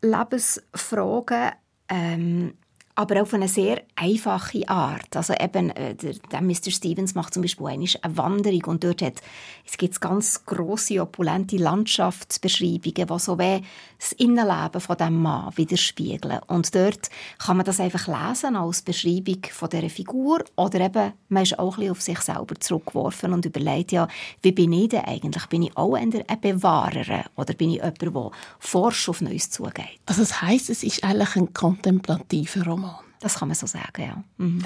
Lebensfragen. 0.00 1.52
Ähm, 1.88 2.54
aber 2.98 3.22
auf 3.22 3.34
eine 3.34 3.46
sehr 3.46 3.82
einfache 3.94 4.66
Art. 4.68 5.14
Also 5.14 5.34
eben, 5.34 5.70
äh, 5.70 5.94
der, 5.94 6.14
der 6.32 6.40
Mr. 6.40 6.70
Stevens 6.70 7.14
macht 7.14 7.34
zum 7.34 7.42
Beispiel 7.42 7.66
eine 7.66 7.86
Wanderung 8.08 8.64
und 8.64 8.84
dort 8.84 9.02
hat, 9.02 9.20
es 9.66 9.76
gibt 9.76 10.00
ganz 10.00 10.44
große 10.46 11.00
opulente 11.00 11.58
Landschaftsbeschreibungen, 11.58 13.06
die 13.06 13.18
so 13.18 13.38
wie 13.38 13.62
das 13.98 14.12
Innenleben 14.12 14.80
von 14.80 14.96
dem 14.96 15.20
Mann 15.20 15.54
widerspiegeln. 15.56 16.40
Und 16.46 16.74
dort 16.74 17.10
kann 17.38 17.58
man 17.58 17.66
das 17.66 17.80
einfach 17.80 18.06
lesen 18.06 18.56
als 18.56 18.80
Beschreibung 18.80 19.42
von 19.52 19.68
dieser 19.68 19.90
Figur 19.90 20.42
oder 20.56 20.80
eben, 20.80 21.12
man 21.28 21.42
ist 21.42 21.58
auch 21.58 21.74
ein 21.74 21.80
bisschen 21.80 21.90
auf 21.90 22.00
sich 22.00 22.20
selber 22.20 22.54
zurückgeworfen 22.58 23.34
und 23.34 23.44
überlegt, 23.44 23.92
ja, 23.92 24.08
wie 24.40 24.52
bin 24.52 24.72
ich 24.72 24.88
denn 24.88 25.04
eigentlich? 25.04 25.46
Bin 25.46 25.62
ich 25.62 25.76
auch 25.76 25.94
ein 25.94 26.10
Bewahrer 26.40 27.24
oder 27.36 27.52
bin 27.52 27.70
ich 27.70 27.76
jemand, 27.76 28.00
der 28.00 28.30
forsch 28.58 29.10
auf 29.10 29.20
Neues 29.20 29.50
zugeht? 29.50 30.00
Also 30.06 30.22
das 30.22 30.40
heisst, 30.40 30.70
es 30.70 30.82
ist 30.82 31.04
eigentlich 31.04 31.36
ein 31.36 31.52
kontemplativer 31.52 32.64
Roman? 32.64 32.85
Das 33.20 33.38
kann 33.38 33.48
man 33.48 33.54
so 33.54 33.66
sagen, 33.66 34.02
ja. 34.02 34.24
Mhm. 34.38 34.64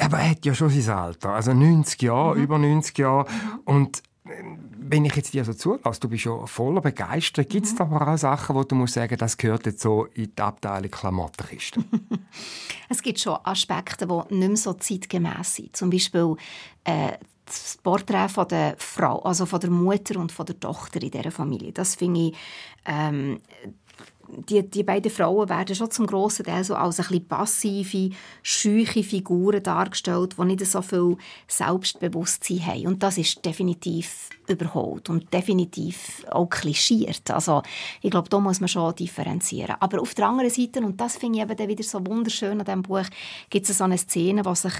Aber 0.00 0.18
er 0.18 0.30
hat 0.30 0.44
ja 0.44 0.54
schon 0.54 0.70
sein 0.70 0.96
Alter, 0.96 1.30
also 1.30 1.52
90 1.52 2.02
Jahre, 2.02 2.36
mhm. 2.36 2.42
über 2.42 2.58
90 2.58 2.98
Jahre. 2.98 3.30
Mhm. 3.30 3.60
Und 3.64 4.02
äh, 4.24 4.42
wenn 4.78 5.04
ich 5.04 5.14
jetzt 5.14 5.32
dir 5.32 5.44
so 5.44 5.54
zulasse, 5.54 6.00
du 6.00 6.08
bist 6.08 6.24
ja 6.24 6.46
voller 6.46 6.80
Begeisterung, 6.80 7.48
gibt 7.48 7.66
es 7.66 7.72
mhm. 7.72 7.78
da 7.78 7.84
aber 7.84 8.12
auch 8.12 8.18
Sachen, 8.18 8.56
wo 8.56 8.64
du 8.64 8.74
musst 8.74 8.94
sagen, 8.94 9.16
das 9.16 9.36
gehört 9.36 9.66
jetzt 9.66 9.80
so 9.80 10.06
in 10.06 10.32
die 10.36 10.42
Abteilung 10.42 10.90
Klamottenkiste? 10.90 11.84
es 12.88 13.02
gibt 13.02 13.20
schon 13.20 13.38
Aspekte, 13.44 14.06
die 14.06 14.34
nicht 14.34 14.48
mehr 14.48 14.56
so 14.56 14.72
zeitgemäß 14.74 15.54
sind. 15.54 15.76
Zum 15.76 15.90
Beispiel 15.90 16.36
äh, 16.84 17.12
das 17.44 17.78
Porträt 17.82 18.28
von 18.28 18.48
der 18.48 18.76
Frau, 18.78 19.20
also 19.20 19.46
von 19.46 19.60
der 19.60 19.70
Mutter 19.70 20.18
und 20.18 20.32
von 20.32 20.46
der 20.46 20.58
Tochter 20.58 21.02
in 21.02 21.10
dieser 21.10 21.30
Familie. 21.30 21.72
Das 21.72 21.94
finde 21.94 22.28
ich 22.28 22.36
ähm, 22.86 23.40
die, 24.32 24.68
die 24.68 24.82
beiden 24.82 25.10
Frauen 25.10 25.48
werden 25.48 25.74
schon 25.76 25.90
zum 25.90 26.06
grossen 26.06 26.44
Teil 26.44 26.64
so 26.64 26.74
als 26.74 26.98
ein 26.98 27.06
bisschen 27.06 27.28
passive, 27.28 28.10
scheuche 28.42 29.02
Figuren 29.02 29.62
dargestellt, 29.62 30.36
die 30.38 30.44
nicht 30.44 30.66
so 30.66 30.82
viel 30.82 31.16
Selbstbewusstsein 31.46 32.66
haben. 32.66 32.86
Und 32.86 33.02
das 33.02 33.18
ist 33.18 33.44
definitiv 33.44 34.30
überholt 34.48 35.08
und 35.10 35.32
definitiv 35.32 36.24
auch 36.30 36.48
klischiert. 36.48 37.30
Also 37.30 37.62
ich 38.00 38.10
glaube, 38.10 38.28
da 38.28 38.40
muss 38.40 38.60
man 38.60 38.68
schon 38.68 38.94
differenzieren. 38.94 39.76
Aber 39.80 40.00
auf 40.00 40.14
der 40.14 40.28
anderen 40.28 40.50
Seite, 40.50 40.80
und 40.80 41.00
das 41.00 41.16
finde 41.16 41.38
ich 41.38 41.50
eben 41.50 41.68
wieder 41.68 41.84
so 41.84 42.04
wunderschön 42.04 42.58
an 42.58 42.64
diesem 42.64 42.82
Buch, 42.82 43.06
gibt 43.50 43.68
es 43.68 43.78
so 43.78 43.84
eine 43.84 43.98
Szene, 43.98 44.44
wo 44.44 44.54
sich 44.54 44.74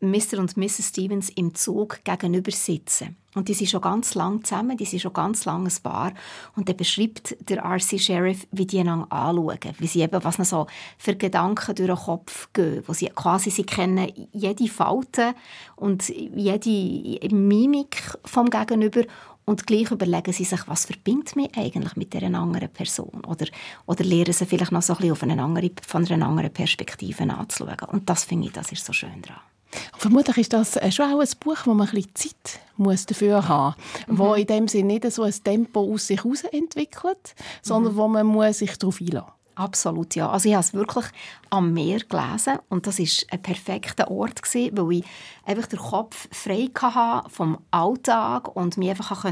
Mr. 0.00 0.38
und 0.38 0.56
Mrs. 0.56 0.88
Stevens 0.88 1.30
im 1.30 1.54
Zug 1.54 2.04
gegenüber 2.04 2.50
sitzen. 2.50 3.16
Und 3.34 3.48
die 3.48 3.54
sind 3.54 3.68
schon 3.68 3.80
ganz 3.80 4.14
lang 4.14 4.44
zusammen, 4.44 4.76
die 4.76 4.84
sind 4.84 5.00
schon 5.00 5.12
ganz 5.12 5.44
lange 5.44 5.68
ein 5.68 5.82
Paar. 5.82 6.12
Und 6.54 6.68
dann 6.68 6.76
beschreibt 6.76 7.36
der 7.48 7.58
R.C. 7.58 7.98
Sheriff, 7.98 8.46
wie 8.52 8.66
die 8.66 8.78
einander 8.78 9.10
anschauen, 9.10 9.74
wie 9.78 9.86
sie 9.86 10.02
eben, 10.02 10.22
was 10.22 10.38
noch 10.38 10.44
so 10.44 10.66
für 10.98 11.16
Gedanken 11.16 11.74
durch 11.74 11.88
den 11.88 11.96
Kopf 11.96 12.48
gehen, 12.52 12.84
wo 12.86 12.92
sie 12.92 13.06
quasi, 13.06 13.50
sie 13.50 13.64
kennen 13.64 14.12
jede 14.32 14.68
Falte 14.68 15.34
und 15.74 16.08
jede 16.08 17.34
Mimik 17.34 18.16
vom 18.24 18.50
Gegenüber 18.50 19.02
und 19.46 19.66
gleich 19.66 19.90
überlegen 19.90 20.32
sie 20.32 20.44
sich, 20.44 20.60
was 20.68 20.86
verbindet 20.86 21.36
mich 21.36 21.50
eigentlich 21.56 21.96
mit 21.96 22.14
dieser 22.14 22.26
anderen 22.26 22.70
Person? 22.70 23.24
Oder, 23.26 23.46
oder 23.86 24.04
lernen 24.04 24.32
sie 24.32 24.46
vielleicht 24.46 24.72
noch 24.72 24.80
so 24.80 24.94
ein 24.94 24.98
bisschen 24.98 25.12
auf 25.12 25.22
eine 25.22 25.42
andere, 25.42 25.70
von 25.86 26.06
einer 26.06 26.26
anderen 26.26 26.52
Perspektive 26.52 27.24
anzuschauen. 27.24 27.88
Und 27.90 28.08
das 28.08 28.24
finde 28.24 28.46
ich, 28.46 28.52
das 28.52 28.72
ist 28.72 28.84
so 28.84 28.92
schön 28.92 29.20
daran. 29.22 29.42
Vermutlich 29.96 30.38
ist 30.38 30.52
das 30.52 30.76
äh, 30.76 30.90
schon 30.92 31.12
auch 31.12 31.20
ein 31.20 31.28
Buch, 31.40 31.58
wo 31.64 31.74
man 31.74 31.88
ein 31.88 31.94
bisschen 31.94 32.14
Zeit 32.14 32.60
muss 32.76 33.06
dafür 33.06 33.48
haben 33.48 33.74
muss, 33.76 34.08
mhm. 34.08 34.18
wo 34.18 34.34
in 34.34 34.46
dem 34.46 34.68
Sinne 34.68 34.94
nicht 34.94 35.10
so 35.12 35.22
ein 35.22 35.34
Tempo 35.44 35.92
aus 35.92 36.06
sich 36.06 36.22
heraus 36.22 36.44
entwickelt, 36.44 37.34
sondern 37.62 37.94
mhm. 37.94 37.96
wo 37.96 38.08
man 38.08 38.26
muss 38.26 38.58
sich 38.58 38.76
darauf 38.78 39.00
einlassen 39.00 39.26
muss. 39.26 39.34
Absolut, 39.56 40.16
ja. 40.16 40.30
Also 40.30 40.48
ich 40.48 40.54
habe 40.54 40.64
es 40.64 40.74
wirklich 40.74 41.04
am 41.50 41.72
Meer 41.72 42.00
gelesen 42.00 42.58
und 42.68 42.86
das 42.86 42.98
war 42.98 43.06
ein 43.30 43.42
perfekter 43.42 44.10
Ort, 44.10 44.42
gewesen, 44.42 44.76
weil 44.76 44.98
ich 44.98 45.04
einfach 45.44 45.66
den 45.66 45.78
Kopf 45.78 46.28
frei 46.32 46.70
hatte 46.74 47.30
vom 47.30 47.58
Alltag 47.70 48.54
und 48.54 48.76
mich 48.76 48.90
einfach 48.90 49.24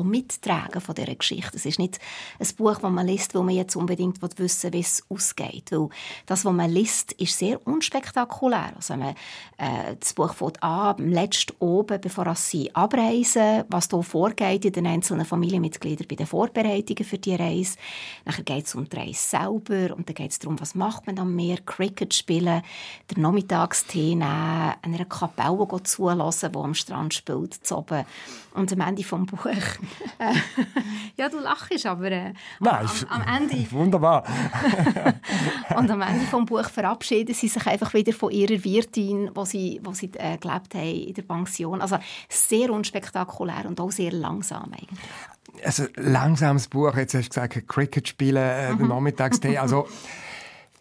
mittragen 0.00 0.80
von 0.80 0.94
dieser 0.94 1.14
Geschichte. 1.14 1.56
Es 1.56 1.66
ist 1.66 1.78
nicht 1.78 1.98
ein 2.38 2.46
Buch, 2.56 2.78
das 2.78 2.90
man 2.90 3.06
liest, 3.06 3.34
weil 3.34 3.42
man 3.42 3.54
jetzt 3.54 3.76
unbedingt 3.76 4.22
wissen 4.22 4.72
will, 4.72 4.78
wie 4.78 4.80
es 4.80 5.02
ausgeht. 5.08 5.72
Weil 5.72 5.88
das, 6.26 6.44
was 6.44 6.52
man 6.52 6.70
liest, 6.70 7.12
ist 7.12 7.38
sehr 7.38 7.64
unspektakulär. 7.66 8.72
Also 8.76 8.96
man, 8.96 9.14
äh, 9.58 9.96
das 9.98 10.14
Buch 10.14 10.32
fängt 10.32 10.62
an, 10.62 10.96
am 10.96 11.08
letzten 11.08 11.54
oben, 11.58 12.00
bevor 12.00 12.34
sie 12.34 12.74
abreisen, 12.74 13.64
was 13.68 13.88
hier 13.90 14.02
vorgeht 14.02 14.64
in 14.64 14.72
den 14.72 14.86
einzelnen 14.86 15.26
Familienmitgliedern 15.26 16.06
bei 16.08 16.16
den 16.16 16.26
Vorbereitungen 16.26 17.04
für 17.04 17.18
die 17.18 17.34
Reise. 17.34 17.76
Dann 18.24 18.44
geht 18.44 18.66
es 18.66 18.74
um 18.74 18.88
die 18.88 18.96
Reise 18.96 19.20
selber 19.20 19.94
und 19.96 20.08
dann 20.08 20.14
geht 20.14 20.30
es 20.30 20.38
darum, 20.38 20.60
was 20.60 20.74
macht 20.74 21.06
man 21.06 21.18
am 21.18 21.34
Meer, 21.34 21.58
Cricket 21.66 22.14
spielen, 22.14 22.62
den 23.10 23.22
Nachmittagstee 23.22 24.14
nehmen, 24.14 24.22
einer 24.22 25.04
Kapelle 25.08 25.41
zulassen, 25.84 26.52
die 26.52 26.58
am 26.58 26.74
Strand 26.74 27.14
spielt, 27.14 27.54
zu 27.54 27.78
oben. 27.78 28.04
Und 28.54 28.70
am 28.72 28.80
Ende 28.80 29.02
des 29.02 29.10
Buches 29.10 29.78
äh, 30.18 30.34
ja, 31.16 31.28
du 31.28 31.38
lachst, 31.38 31.86
aber 31.86 32.10
äh, 32.10 32.34
Nein, 32.60 32.86
am, 33.08 33.22
am, 33.22 33.42
Ende... 33.42 33.70
Wunderbar. 33.70 34.24
und 35.76 35.90
am 35.90 36.02
Ende 36.02 36.26
des 36.26 36.46
Buches 36.46 36.68
verabschieden 36.68 37.34
sie 37.34 37.48
sich 37.48 37.66
einfach 37.66 37.94
wieder 37.94 38.12
von 38.12 38.30
ihrer 38.30 38.62
Wirtin, 38.62 39.30
wo 39.34 39.44
sie, 39.44 39.80
wo 39.82 39.92
sie 39.92 40.10
äh, 40.18 40.36
gelebt 40.36 40.74
haben 40.74 40.84
in 40.84 41.14
der 41.14 41.22
Pension. 41.22 41.80
Also 41.80 41.98
sehr 42.28 42.70
unspektakulär 42.70 43.64
und 43.66 43.80
auch 43.80 43.90
sehr 43.90 44.12
langsam 44.12 44.64
eigentlich. 44.64 44.98
Also 45.64 45.84
langsames 45.96 46.68
Buch, 46.68 46.94
jetzt 46.96 47.14
hast 47.14 47.24
du 47.24 47.28
gesagt, 47.28 47.68
Cricket 47.68 48.08
spielen, 48.08 48.36
äh, 48.36 48.72
mhm. 48.72 48.88
Nachmittagstee, 48.88 49.58
also 49.58 49.86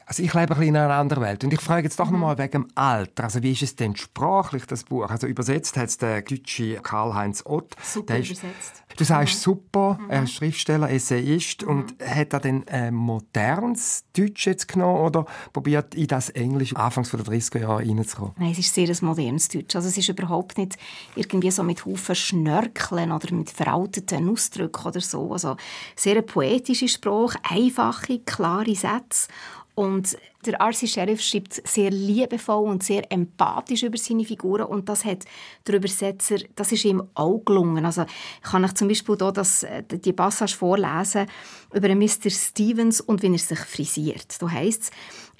also 0.05 0.23
ich 0.23 0.33
lebe 0.33 0.53
ein 0.53 0.59
bisschen 0.59 0.75
in 0.75 0.77
einer 0.77 0.93
anderen 0.93 1.23
Welt. 1.23 1.43
Und 1.43 1.53
ich 1.53 1.61
frage 1.61 1.83
jetzt 1.83 1.99
doch 1.99 2.07
mhm. 2.07 2.13
nochmal 2.13 2.37
wegen 2.37 2.51
dem 2.51 2.67
Alter. 2.75 3.25
Also 3.25 3.41
wie 3.43 3.51
ist 3.51 3.61
es 3.61 3.75
denn 3.75 3.95
sprachlich, 3.95 4.65
das 4.65 4.83
Buch? 4.83 5.09
Also 5.09 5.27
übersetzt 5.27 5.77
hat 5.77 5.89
es 5.89 5.97
der 5.97 6.21
deutsche 6.21 6.75
Karl-Heinz 6.75 7.43
Ott. 7.45 7.75
Super 7.81 8.17
ist, 8.17 8.31
übersetzt. 8.31 8.83
Du 8.97 9.03
sagst 9.03 9.35
mhm. 9.35 9.39
super, 9.39 9.99
mhm. 10.01 10.09
er 10.09 10.23
ist 10.23 10.33
Schriftsteller, 10.33 10.89
Essayist. 10.89 11.63
Mhm. 11.63 11.69
Und 11.69 11.95
hat 12.03 12.33
er 12.33 12.39
denn 12.39 12.67
ein 12.67 12.93
modernes 12.93 14.05
Deutsch 14.15 14.47
jetzt 14.47 14.67
genommen 14.67 14.99
oder 14.99 15.25
probiert 15.53 15.95
in 15.95 16.07
das 16.07 16.29
Englisch 16.29 16.75
anfangs 16.75 17.11
der 17.11 17.21
30er 17.21 17.59
Jahre 17.59 17.87
reinzukommen? 17.87 18.33
Nein, 18.37 18.51
es 18.51 18.59
ist 18.59 18.73
sehr 18.73 18.89
ein 18.89 18.97
modernes 19.01 19.47
Deutsch. 19.47 19.75
Also 19.75 19.87
es 19.87 19.97
ist 19.97 20.09
überhaupt 20.09 20.57
nicht 20.57 20.77
irgendwie 21.15 21.51
so 21.51 21.63
mit 21.63 21.85
Haufen 21.85 22.15
Schnörkeln 22.15 23.11
oder 23.11 23.33
mit 23.33 23.49
veralteten 23.49 24.29
Ausdrücken 24.29 24.85
oder 24.85 25.01
so. 25.01 25.31
Also 25.31 25.55
sehr 25.95 26.13
eine 26.13 26.21
poetische 26.21 26.87
Sprache, 26.87 27.39
einfache, 27.43 28.19
klare 28.19 28.75
Sätze 28.75 29.29
und 29.75 30.17
der 30.45 30.55
R.C. 30.55 30.87
Sheriff 30.87 31.21
schreibt 31.21 31.67
sehr 31.67 31.91
liebevoll 31.91 32.67
und 32.67 32.83
sehr 32.83 33.09
empathisch 33.11 33.83
über 33.83 33.97
seine 33.97 34.25
Figuren 34.25 34.65
und 34.65 34.89
das 34.89 35.05
hat 35.05 35.25
der 35.67 35.75
Übersetzer, 35.75 36.37
das 36.55 36.71
ist 36.71 36.83
ihm 36.83 37.03
auch 37.13 37.39
gelungen. 37.45 37.85
Also 37.85 38.03
ich 38.03 38.49
kann 38.49 38.65
euch 38.65 38.73
zum 38.73 38.87
Beispiel 38.87 39.17
hier 39.17 39.31
das, 39.31 39.63
äh, 39.63 39.83
die 39.83 40.13
Passage 40.13 40.57
vorlesen 40.57 41.27
über 41.73 41.93
Mr. 41.93 42.29
Stevens 42.29 43.01
und 43.01 43.21
wie 43.21 43.31
er 43.31 43.37
sich 43.37 43.59
frisiert. 43.59 44.41
Da 44.41 44.49
heißt 44.49 44.83
es, 44.83 44.91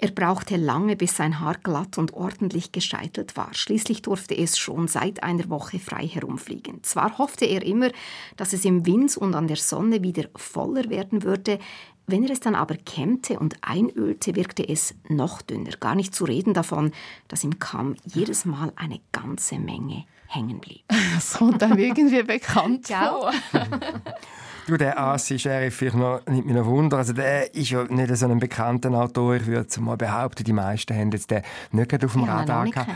er 0.04 0.12
brauchte 0.12 0.58
lange, 0.58 0.96
bis 0.96 1.15
sein 1.15 1.39
Haar 1.39 1.58
glatt 1.62 2.00
und 2.00 2.13
ordentlich 2.13 2.72
gescheitelt 2.72 3.38
war. 3.38 3.54
Schließlich 3.54 4.02
durfte 4.02 4.36
es 4.36 4.58
schon 4.58 4.88
seit 4.88 5.22
einer 5.22 5.48
Woche 5.50 5.78
frei 5.78 6.08
herumfliegen. 6.08 6.84
Zwar 6.84 7.20
hoffte 7.20 7.46
er 7.46 7.63
immer, 7.63 7.89
dass 8.36 8.54
es 8.54 8.65
im 8.65 8.86
Wind 8.88 9.15
und 9.17 9.36
an 9.36 9.48
der 9.48 9.58
Sonne 9.58 10.02
wieder 10.02 10.28
voller 10.36 10.89
werden 10.89 11.22
würde, 11.22 11.60
wenn 12.12 12.24
er 12.24 12.32
es 12.32 12.39
dann 12.39 12.56
aber 12.56 12.76
kämmte 12.76 13.39
und 13.39 13.56
einölte, 13.62 14.36
wirkte 14.36 14.67
es 14.67 14.93
noch 15.08 15.41
dünner. 15.41 15.71
Gar 15.80 15.95
nicht 15.95 16.13
zu 16.13 16.26
reden 16.26 16.54
davon, 16.54 16.91
dass 17.28 17.43
im 17.43 17.60
Kamm 17.60 17.95
jedes 18.06 18.45
Mal 18.45 18.71
eine 18.76 19.00
ganze 19.12 19.58
Menge 19.58 20.06
hängen 20.28 20.60
blieb. 20.60 20.84
Das 21.15 21.34
kommt 21.34 21.62
dann 21.62 21.78
irgendwie 21.78 22.24
bekannt 22.24 22.88
vor. 22.88 23.32
Du, 24.67 24.78
der 24.78 24.97
Assi 25.00 25.39
Sheriff, 25.39 25.76
vielleicht 25.76 25.97
noch, 25.97 26.24
nicht 26.28 26.45
mehr 26.45 26.63
Wunder, 26.65 26.97
also 26.97 27.13
der 27.13 27.54
ist 27.54 27.71
ja 27.71 27.84
nicht 27.84 28.15
so 28.15 28.28
ein 28.28 28.39
bekannter 28.39 28.91
Autor. 28.91 29.36
Ich 29.36 29.47
würde 29.47 29.82
mal 29.82 29.97
behaupten, 29.97 30.43
die 30.43 30.54
meisten 30.54 30.95
haben 30.95 31.12
jetzt 31.12 31.32
den 31.32 31.41
nicht 31.71 32.06
auf 32.06 32.13
dem 32.13 32.26
ja, 32.26 32.38
Radar 32.38 32.65
gehabt. 32.65 32.89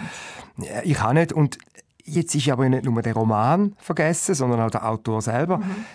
Ich 0.84 1.02
auch 1.02 1.14
nicht. 1.14 1.34
Und 1.34 1.58
jetzt 2.04 2.36
ist 2.36 2.50
aber 2.50 2.70
nicht 2.70 2.86
nur 2.86 3.02
der 3.02 3.16
Roman 3.16 3.76
vergessen, 3.80 4.36
sondern 4.36 4.62
auch 4.62 4.70
der 4.70 4.88
Autor 4.88 5.24
selber. 5.24 5.58
Mhm. 5.58 5.86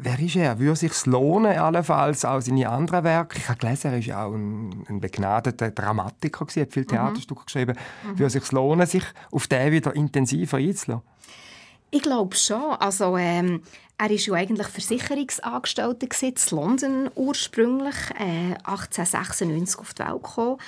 Wer 0.00 0.18
ist 0.18 0.36
er? 0.36 0.58
Würde 0.58 0.76
sich 0.76 1.06
lohnen, 1.06 1.58
allenfalls 1.58 2.24
auch 2.24 2.40
seine 2.40 2.68
anderen 2.68 3.04
Werke? 3.04 3.38
Ich 3.38 3.48
habe 3.48 3.58
gelesen, 3.58 3.92
er 3.92 4.06
war 4.06 4.26
auch 4.26 4.34
ein, 4.34 4.84
ein 4.88 5.00
begnadeter 5.00 5.70
Dramatiker, 5.70 6.44
gewesen, 6.44 6.62
hat 6.62 6.72
viele 6.72 6.84
mhm. 6.84 6.90
Theaterstücke 6.90 7.44
geschrieben. 7.44 7.76
Mhm. 8.04 8.18
Würde 8.18 8.30
sich 8.30 8.52
lohnen, 8.52 8.86
sich 8.86 9.04
auf 9.30 9.46
den 9.46 9.72
wieder 9.72 9.94
intensiver 9.94 10.58
einzulassen? 10.58 11.02
Ich 11.90 12.02
glaube 12.02 12.36
schon. 12.36 12.74
Also, 12.78 13.16
ähm, 13.16 13.62
er 13.96 14.10
war 14.10 14.16
ja 14.16 14.34
eigentlich 14.34 14.66
Versicherungsangestellter 14.68 16.06
in 16.20 16.34
London 16.50 17.10
ursprünglich, 17.16 17.96
äh, 18.18 18.54
1896 18.64 19.80
auf 19.80 19.94
die 19.94 20.02
Welt 20.04 20.22
gekommen 20.22 20.58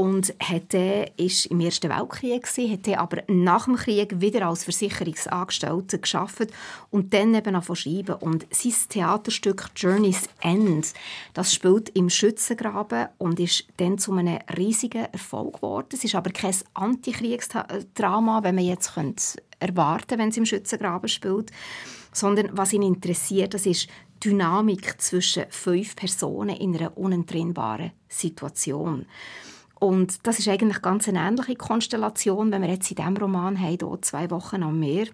und 0.00 0.34
hat 0.42 0.72
ist 1.18 1.44
im 1.46 1.60
Ersten 1.60 1.90
Weltkrieg 1.90 2.44
gewesen, 2.44 2.72
hat 2.72 2.98
aber 2.98 3.22
nach 3.28 3.66
dem 3.66 3.76
Krieg 3.76 4.18
wieder 4.18 4.48
als 4.48 4.64
Versicherungsangestellter 4.64 5.98
geschafft 5.98 6.46
und 6.88 7.12
dann 7.12 7.34
eben 7.34 7.52
noch 7.52 7.76
schreiben 7.76 8.14
und 8.14 8.46
sein 8.50 8.72
Theaterstück 8.88 9.66
Journey's 9.76 10.26
End 10.40 10.94
das 11.34 11.52
spielt 11.52 11.90
im 11.90 12.08
Schützengraben 12.08 13.08
und 13.18 13.38
ist 13.40 13.66
dann 13.76 13.98
zu 13.98 14.14
einem 14.14 14.38
riesigen 14.56 15.04
Erfolg 15.12 15.56
geworden. 15.56 15.88
Es 15.92 16.02
ist 16.02 16.14
aber 16.14 16.30
kein 16.30 16.54
Antikriegsdrama, 16.72 18.42
wenn 18.42 18.54
man 18.54 18.64
jetzt 18.64 18.94
könnte 18.94 19.22
erwarten, 19.58 20.18
wenn 20.18 20.30
es 20.30 20.38
im 20.38 20.46
Schützengraben 20.46 21.10
spielt, 21.10 21.50
sondern 22.10 22.48
was 22.56 22.72
ihn 22.72 22.82
interessiert, 22.82 23.52
das 23.52 23.66
ist 23.66 23.86
Dynamik 24.24 24.98
zwischen 24.98 25.44
fünf 25.50 25.94
Personen 25.94 26.56
in 26.56 26.74
einer 26.74 26.96
unentrinnbaren 26.96 27.92
Situation. 28.08 29.04
Und 29.80 30.26
das 30.26 30.38
ist 30.38 30.48
eigentlich 30.48 30.82
ganz 30.82 31.08
eine 31.08 31.20
ähnliche 31.20 31.56
Konstellation, 31.56 32.52
wenn 32.52 32.62
wir 32.62 32.68
jetzt 32.68 32.90
in 32.90 32.96
diesem 32.96 33.16
Roman 33.16 33.58
haben, 33.58 33.78
hier 33.78 33.98
zwei 34.02 34.30
Wochen 34.30 34.62
am 34.62 34.78
Meer. 34.78 35.06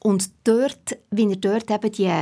Und 0.00 0.30
dort, 0.44 0.96
wie 1.10 1.28
er 1.28 1.36
dort 1.36 1.70
eben 1.70 1.92
die 1.92 2.12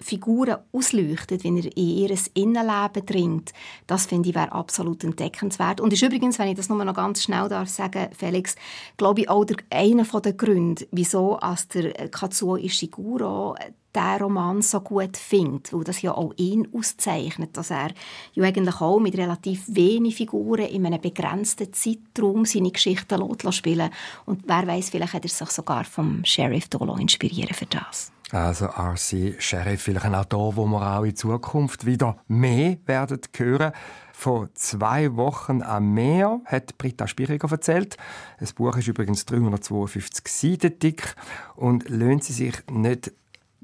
Figuren 0.00 0.56
ausleuchtet, 0.72 1.44
wie 1.44 1.58
er 1.58 1.76
in 1.76 2.10
ihr 2.10 2.18
Innenleben 2.34 3.06
dringt, 3.06 3.52
das 3.86 4.04
finde 4.06 4.28
ich 4.28 4.34
wäre 4.34 4.52
absolut 4.52 5.02
entdeckenswert. 5.02 5.80
Und 5.80 5.94
ist 5.94 6.02
übrigens, 6.02 6.38
wenn 6.38 6.48
ich 6.48 6.56
das 6.56 6.68
nur 6.68 6.84
noch 6.84 6.94
ganz 6.94 7.22
schnell 7.22 7.48
darf 7.48 7.70
sagen, 7.70 8.10
Felix, 8.12 8.54
glaube 8.98 9.22
ich 9.22 9.30
auch 9.30 9.44
der, 9.44 9.56
einer 9.70 10.04
der 10.04 10.32
Gründe, 10.34 10.86
wieso 10.90 11.36
als 11.36 11.68
der 11.68 12.08
Katsuo 12.08 12.56
Ishiguro 12.56 13.56
der 13.94 14.20
Roman 14.20 14.62
so 14.62 14.80
gut 14.80 15.16
findet, 15.16 15.72
weil 15.72 15.84
das 15.84 16.02
ja 16.02 16.12
auch 16.12 16.32
ihn 16.36 16.68
auszeichnet, 16.74 17.56
dass 17.56 17.70
er 17.70 17.90
ja 18.34 18.44
eigentlich 18.44 18.80
auch 18.80 19.00
mit 19.00 19.16
relativ 19.16 19.64
wenigen 19.68 20.14
Figuren 20.14 20.66
in 20.66 20.86
einem 20.86 21.00
begrenzten 21.00 21.72
Zeitraum 21.72 22.44
seine 22.44 22.70
Geschichten 22.70 23.52
spielen 23.52 23.90
und 24.24 24.44
wer 24.46 24.66
weiß, 24.66 24.90
vielleicht 24.90 25.12
hat 25.12 25.24
er 25.24 25.30
sich 25.30 25.50
sogar 25.50 25.84
vom 25.84 26.24
Sheriff 26.24 26.68
Dolo 26.68 26.96
inspirieren 26.96 27.54
für 27.54 27.66
das. 27.66 28.12
Also 28.32 28.64
RC 28.64 29.36
Sheriff, 29.38 29.82
vielleicht 29.82 30.06
ein 30.06 30.14
Autor, 30.14 30.56
wo 30.56 30.64
wir 30.64 30.98
auch 30.98 31.04
in 31.04 31.14
Zukunft 31.14 31.84
wieder 31.84 32.16
mehr 32.28 32.78
werden 32.86 33.20
hören. 33.36 33.72
Vor 34.14 34.48
zwei 34.54 35.16
Wochen 35.16 35.62
am 35.62 35.92
Meer 35.92 36.40
hat 36.46 36.78
Britta 36.78 37.06
Spiriger 37.06 37.50
erzählt. 37.50 37.98
Das 38.40 38.54
Buch 38.54 38.74
ist 38.78 38.88
übrigens 38.88 39.26
352 39.26 40.28
Seiten 40.28 40.78
dick 40.78 41.14
und 41.56 41.90
lohnt 41.90 42.24
sie 42.24 42.32
sich 42.32 42.54
nicht 42.70 43.12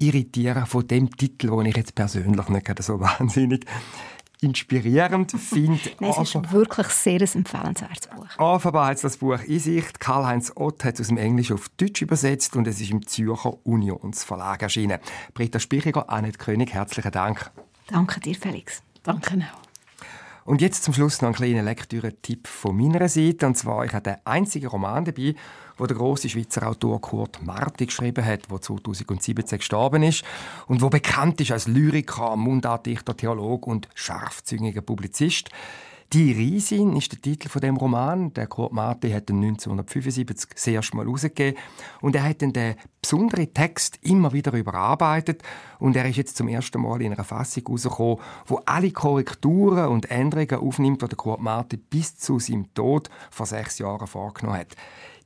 irritieren 0.00 0.66
von 0.66 0.86
dem 0.86 1.10
Titel, 1.10 1.48
den 1.48 1.66
ich 1.66 1.76
jetzt 1.76 1.94
persönlich 1.94 2.48
nicht 2.48 2.82
so 2.82 3.00
wahnsinnig 3.00 3.64
inspirierend 4.40 5.32
finde. 5.32 5.80
Nein, 6.00 6.10
es 6.10 6.34
ist 6.34 6.52
wirklich 6.52 6.86
sehr 6.88 7.20
ein 7.20 7.28
empfehlenswertes 7.34 8.08
Buch. 8.08 8.38
Offenbar 8.38 8.88
hat 8.88 9.02
das 9.02 9.16
Buch 9.16 9.40
in 9.42 9.58
sich. 9.58 9.84
Karl-Heinz 9.98 10.52
Ott 10.54 10.84
hat 10.84 10.94
es 10.94 11.00
aus 11.02 11.08
dem 11.08 11.18
Englischen 11.18 11.54
auf 11.54 11.68
Deutsch 11.70 12.02
übersetzt 12.02 12.54
und 12.56 12.68
es 12.68 12.80
ist 12.80 12.90
im 12.90 13.06
Zürcher 13.06 13.54
Unionsverlag 13.66 14.62
erschienen. 14.62 15.00
Britta 15.34 15.58
Spichiger, 15.58 16.08
Annette 16.10 16.38
König, 16.38 16.72
herzlichen 16.72 17.12
Dank. 17.12 17.50
Danke 17.88 18.20
dir, 18.20 18.34
Felix. 18.34 18.82
Danke 19.02 19.36
auch. 19.36 19.67
Und 20.48 20.62
jetzt 20.62 20.82
zum 20.82 20.94
Schluss 20.94 21.20
noch 21.20 21.28
ein 21.28 21.34
kleiner 21.34 21.62
Lektüre-Tipp 21.62 22.48
von 22.48 22.74
meiner 22.74 23.06
Seite. 23.10 23.46
Und 23.46 23.58
zwar, 23.58 23.84
ich 23.84 23.92
habe 23.92 24.04
den 24.04 24.16
einzigen 24.24 24.68
Roman 24.68 25.04
dabei, 25.04 25.34
wo 25.76 25.84
der 25.84 25.94
große 25.94 26.30
Schweizer 26.30 26.66
Autor 26.66 27.02
Kurt 27.02 27.42
Marti 27.42 27.84
geschrieben 27.84 28.24
hat, 28.24 28.50
der 28.50 28.58
2017 28.58 29.58
gestorben 29.58 30.02
ist 30.02 30.24
und 30.66 30.80
wo 30.80 30.88
bekannt 30.88 31.38
ist 31.42 31.52
als 31.52 31.66
Lyriker, 31.66 32.34
Mundartdichter, 32.36 33.14
Theolog 33.14 33.66
und 33.66 33.90
scharfzüngiger 33.94 34.80
Publizist. 34.80 35.50
Die 36.14 36.32
Riesin 36.32 36.96
ist 36.96 37.12
der 37.12 37.20
Titel 37.20 37.50
von 37.50 37.60
dem 37.60 37.76
Roman. 37.76 38.32
Der 38.32 38.46
Kurt 38.46 38.72
Marti 38.72 39.10
hat 39.10 39.28
ihn 39.28 39.44
1975 39.44 40.54
das 40.54 40.66
erste 40.66 40.96
Mal 40.96 41.04
herausgegeben. 41.04 41.60
Und 42.00 42.16
er 42.16 42.22
hat 42.22 42.40
den 42.40 42.54
besonderen 43.02 43.52
Text 43.52 43.98
immer 44.00 44.32
wieder 44.32 44.54
überarbeitet. 44.54 45.42
Und 45.78 45.96
er 45.96 46.08
ist 46.08 46.16
jetzt 46.16 46.38
zum 46.38 46.48
ersten 46.48 46.80
Mal 46.80 47.02
in 47.02 47.12
einer 47.12 47.24
Fassung 47.24 47.62
herausgekommen, 47.66 48.20
wo 48.46 48.62
alle 48.64 48.90
Korrekturen 48.90 49.88
und 49.88 50.10
Änderungen 50.10 50.66
aufnimmt, 50.66 51.02
die 51.02 51.08
der 51.08 51.16
Kurt 51.18 51.42
Marti 51.42 51.76
bis 51.76 52.16
zu 52.16 52.38
seinem 52.38 52.72
Tod 52.72 53.10
vor 53.30 53.44
sechs 53.44 53.78
Jahren 53.78 54.06
vorgenommen 54.06 54.60
hat. 54.60 54.76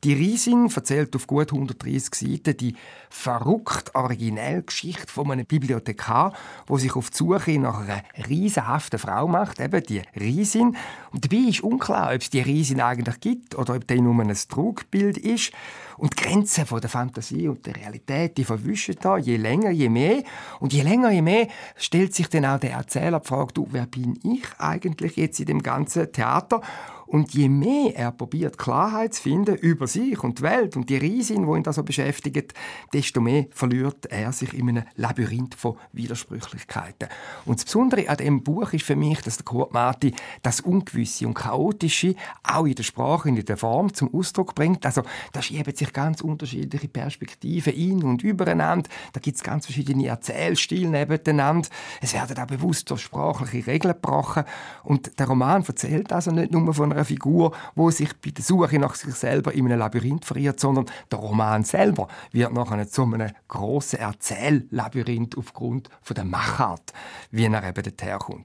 Die 0.05 0.15
Riesin 0.15 0.69
erzählt 0.69 1.15
auf 1.15 1.29
gut 1.29 1.53
130 1.53 2.15
Seiten 2.17 2.57
die 2.57 2.75
verrückt 3.09 3.95
originelle 3.95 4.65
Geschichte 4.65 5.07
von 5.07 5.31
einem 5.31 5.47
Bibliothekar, 5.47 6.33
wo 6.67 6.77
sich 6.77 6.97
auf 6.97 7.11
die 7.11 7.19
Suche 7.19 7.57
nach 7.61 7.83
einer 7.83 8.03
riesenhaften 8.29 8.99
Frau 8.99 9.29
macht, 9.29 9.61
eben 9.61 9.81
die 9.85 10.03
Riesin. 10.19 10.77
Und 11.13 11.25
dabei 11.25 11.49
ist 11.49 11.61
unklar, 11.61 12.13
ob 12.13 12.21
es 12.21 12.31
die 12.31 12.41
Riesin 12.41 12.81
eigentlich 12.81 13.21
gibt 13.21 13.55
oder 13.55 13.77
ob 13.77 13.87
die 13.87 14.01
nur 14.01 14.21
ein 14.21 14.35
Trugbild 14.49 15.19
ist. 15.19 15.53
Und 15.97 16.19
die 16.19 16.25
Grenzen 16.25 16.67
von 16.67 16.81
der 16.81 16.91
Fantasie 16.91 17.47
und 17.47 17.65
der 17.65 17.77
Realität, 17.77 18.37
die 18.39 18.45
verwischen 18.45 18.97
da 19.01 19.19
je 19.19 19.37
länger, 19.37 19.71
je 19.71 19.89
mehr. 19.89 20.25
Und 20.59 20.73
je 20.73 20.83
länger, 20.83 21.13
je 21.13 21.23
mehr 21.23 21.47
stellt 21.77 22.13
sich 22.13 22.29
dann 22.29 22.47
auch 22.47 22.59
der 22.59 22.73
Erzähler 22.73 23.21
die 23.21 23.29
Frage, 23.29 23.53
du, 23.55 23.69
wer 23.71 23.87
bin 23.87 24.19
ich 24.25 24.43
eigentlich 24.59 25.15
jetzt 25.15 25.39
in 25.39 25.47
dem 25.47 25.63
ganzen 25.63 26.11
Theater? 26.11 26.61
Und 27.13 27.35
je 27.35 27.51
mehr 27.51 27.95
er 27.95 28.11
probiert, 28.11 28.57
Klarheit 28.57 29.13
zu 29.13 29.21
finden 29.21 29.57
über 29.57 29.87
sich 29.87 30.25
und 30.25 30.39
die 30.39 30.45
Welt 30.45 30.79
und 30.79 30.89
die 30.89 30.97
Riesin, 30.97 31.45
die 31.45 31.57
ihn 31.59 31.63
da 31.63 31.71
so 31.71 31.83
beschäftigt, 31.83 32.55
desto 32.95 33.21
mehr 33.21 33.49
verliert 33.51 34.07
er 34.07 34.33
sich 34.33 34.55
in 34.55 34.71
einem 34.71 34.85
Labyrinth 34.97 35.55
von 35.55 35.77
Widersprüchlichkeiten. 35.93 37.11
Und 37.45 37.59
das 37.59 37.67
Besondere 37.67 38.09
an 38.09 38.17
diesem 38.17 38.43
Buch 38.43 38.73
ist 38.73 38.87
für 38.87 38.97
mich, 38.97 39.21
dass 39.21 39.37
der 39.37 39.45
Kurt 39.45 39.75
Marti 39.75 40.15
das 40.41 40.63
Ungewisse 40.63 41.27
und 41.27 41.35
Chaotische 41.35 42.15
auch 42.45 42.65
in 42.65 42.77
der 42.77 42.83
Sprache 42.83 43.29
und 43.29 43.37
in 43.37 43.45
der 43.45 43.59
Form 43.59 43.93
zum 43.93 44.15
Ausdruck 44.15 44.55
bringt. 44.55 44.87
Also 44.87 45.03
da 45.35 45.43
schieben 45.43 45.77
sich 45.77 45.93
ganz 45.93 46.23
unterschiedliche 46.23 46.89
Perspektiven 46.89 47.75
in 47.75 48.05
und 48.05 48.23
übereinander. 48.23 48.89
Da 49.13 49.21
gibt 49.21 49.37
es 49.37 49.43
ganz 49.43 49.67
verschiedene 49.67 50.07
Erzählstile 50.07 50.89
nebeneinander. 50.89 51.69
Es 52.01 52.15
werden 52.15 52.39
auch 52.39 52.47
bewusst 52.47 52.91
durch 52.91 53.03
sprachliche 53.03 53.67
Regeln 53.67 53.93
gebrochen. 53.93 54.45
Und 54.83 55.19
der 55.19 55.27
Roman 55.27 55.63
erzählt 55.63 56.11
also 56.11 56.31
nicht 56.31 56.53
nur 56.53 56.73
von 56.73 56.91
einer 56.91 57.02
einer 57.03 57.05
Figur, 57.05 57.53
wo 57.75 57.91
sich 57.91 58.11
bei 58.21 58.31
der 58.31 58.45
Suche 58.45 58.79
nach 58.79 58.95
sich 58.95 59.15
selber 59.15 59.53
in 59.53 59.67
einem 59.67 59.79
Labyrinth 59.79 60.25
verirrt, 60.25 60.61
sondern 60.61 60.87
der 61.11 61.19
Roman 61.19 61.65
selber 61.65 62.09
wird 62.31 62.53
nachher 62.53 62.89
zu 62.89 63.03
einem 63.03 63.33
grossen 63.49 63.99
Erzähllabyrinth 63.99 65.37
aufgrund 65.37 65.89
von 66.01 66.15
der 66.15 66.25
Machart, 66.25 66.93
wie 67.31 67.45
er 67.45 67.69
eben 67.69 67.83
dorthin 67.83 68.45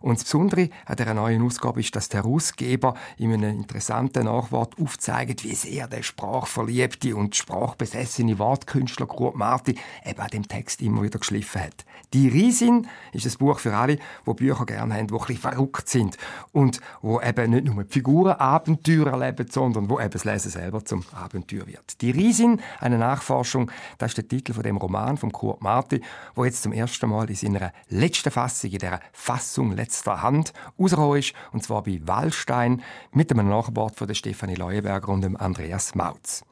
Und 0.00 0.18
das 0.18 0.24
Besondere 0.24 0.70
an 0.84 0.96
dieser 0.96 1.14
neuen 1.14 1.42
Ausgabe 1.42 1.80
ist, 1.80 1.94
dass 1.96 2.08
der 2.08 2.22
Herausgeber 2.22 2.94
in 3.16 3.32
einem 3.32 3.58
interessanten 3.58 4.24
Nachwort 4.24 4.74
aufzeigt, 4.80 5.44
wie 5.44 5.54
sehr 5.54 5.88
der 5.88 6.02
sprachverliebte 6.02 7.16
und 7.16 7.34
sprachbesessene 7.34 8.38
Wortkünstler 8.38 9.06
Kurt 9.06 9.36
Marti 9.36 9.76
eben 10.04 10.20
an 10.20 10.28
dem 10.28 10.48
Text 10.48 10.80
immer 10.82 11.02
wieder 11.02 11.18
geschliffen 11.18 11.62
hat. 11.62 11.84
Die 12.12 12.28
Riesin 12.28 12.86
ist 13.12 13.26
ein 13.26 13.38
Buch 13.38 13.58
für 13.58 13.74
alle, 13.74 13.98
die 14.26 14.34
Bücher 14.34 14.64
gerne 14.64 14.94
haben, 14.94 15.08
die 15.08 15.14
ein 15.14 15.18
bisschen 15.18 15.36
verrückt 15.38 15.88
sind 15.88 16.16
und 16.52 16.80
wo 17.02 17.20
eben 17.20 17.50
nicht 17.50 17.64
nur 17.64 17.84
Figuren 17.96 18.32
Abenteuer 18.32 19.06
erleben, 19.06 19.46
sondern 19.50 19.88
wo 19.88 19.98
eben 19.98 20.10
das 20.10 20.26
Lesen 20.26 20.50
selber 20.50 20.84
zum 20.84 21.02
Abenteuer 21.14 21.66
wird. 21.66 22.02
Die 22.02 22.10
Riesin, 22.10 22.60
eine 22.78 22.98
Nachforschung, 22.98 23.70
das 23.96 24.10
ist 24.10 24.18
der 24.18 24.28
Titel 24.28 24.52
von 24.52 24.62
dem 24.62 24.76
Roman 24.76 25.16
von 25.16 25.32
Kurt 25.32 25.62
Marti, 25.62 26.02
wo 26.34 26.44
jetzt 26.44 26.62
zum 26.62 26.72
ersten 26.72 27.08
Mal 27.08 27.30
in 27.30 27.36
seiner 27.36 27.72
letzten 27.88 28.30
Fassung, 28.30 28.70
in 28.70 28.80
der 28.80 29.00
Fassung 29.14 29.72
letzter 29.72 30.20
Hand, 30.20 30.52
rausgekommen 30.78 31.20
ist, 31.20 31.32
und 31.52 31.62
zwar 31.64 31.84
bei 31.84 31.98
Wallstein 32.04 32.82
mit 33.12 33.32
einem 33.32 33.48
Nachwort 33.48 33.96
von 33.96 34.06
der 34.06 34.14
Stefanie 34.14 34.56
Leuenberger 34.56 35.08
und 35.08 35.22
dem 35.22 35.34
Andreas 35.38 35.94
Mautz. 35.94 36.44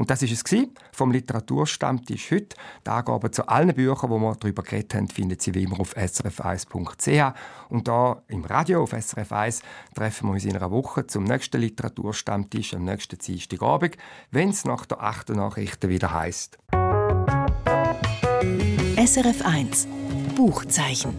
Und 0.00 0.08
das 0.08 0.22
ist 0.22 0.32
es 0.32 0.66
vom 0.92 1.12
Literaturstammtisch 1.12 2.30
heute. 2.30 2.56
Die 2.86 2.90
Angaben 2.90 3.34
zu 3.34 3.46
allen 3.46 3.74
Büchern, 3.74 4.10
die 4.10 4.16
wir 4.16 4.34
darüber 4.34 4.62
geredet 4.62 4.94
haben, 4.94 5.08
finden 5.08 5.38
Sie 5.38 5.54
wie 5.54 5.64
immer 5.64 5.78
auf 5.78 5.94
srf1.ch. 5.94 7.34
Und 7.68 7.86
da 7.86 8.22
im 8.28 8.42
Radio 8.46 8.82
auf 8.82 8.92
SRF 8.98 9.30
1 9.30 9.60
treffen 9.94 10.28
wir 10.28 10.32
uns 10.32 10.46
in 10.46 10.56
einer 10.56 10.70
Woche 10.70 11.06
zum 11.06 11.24
nächsten 11.24 11.60
Literaturstammtisch 11.60 12.72
am 12.72 12.84
nächsten 12.84 13.18
Dienstagabend, 13.18 13.98
wenn 14.30 14.48
es 14.48 14.64
nach 14.64 14.86
der 14.86 15.02
8. 15.02 15.30
Nachrichten 15.30 15.90
wieder 15.90 16.14
heißt. 16.14 16.58
SRF 18.96 19.44
1 19.44 19.86
Buchzeichen. 20.34 21.14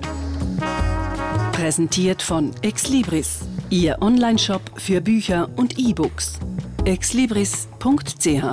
Präsentiert 1.51 2.23
von 2.23 2.51
Exlibris, 2.63 3.41
Ihr 3.69 4.01
Onlineshop 4.01 4.63
für 4.79 5.01
Bücher 5.01 5.51
und 5.55 5.77
E-Books 5.77 6.39
exlibris.ch 6.85 8.45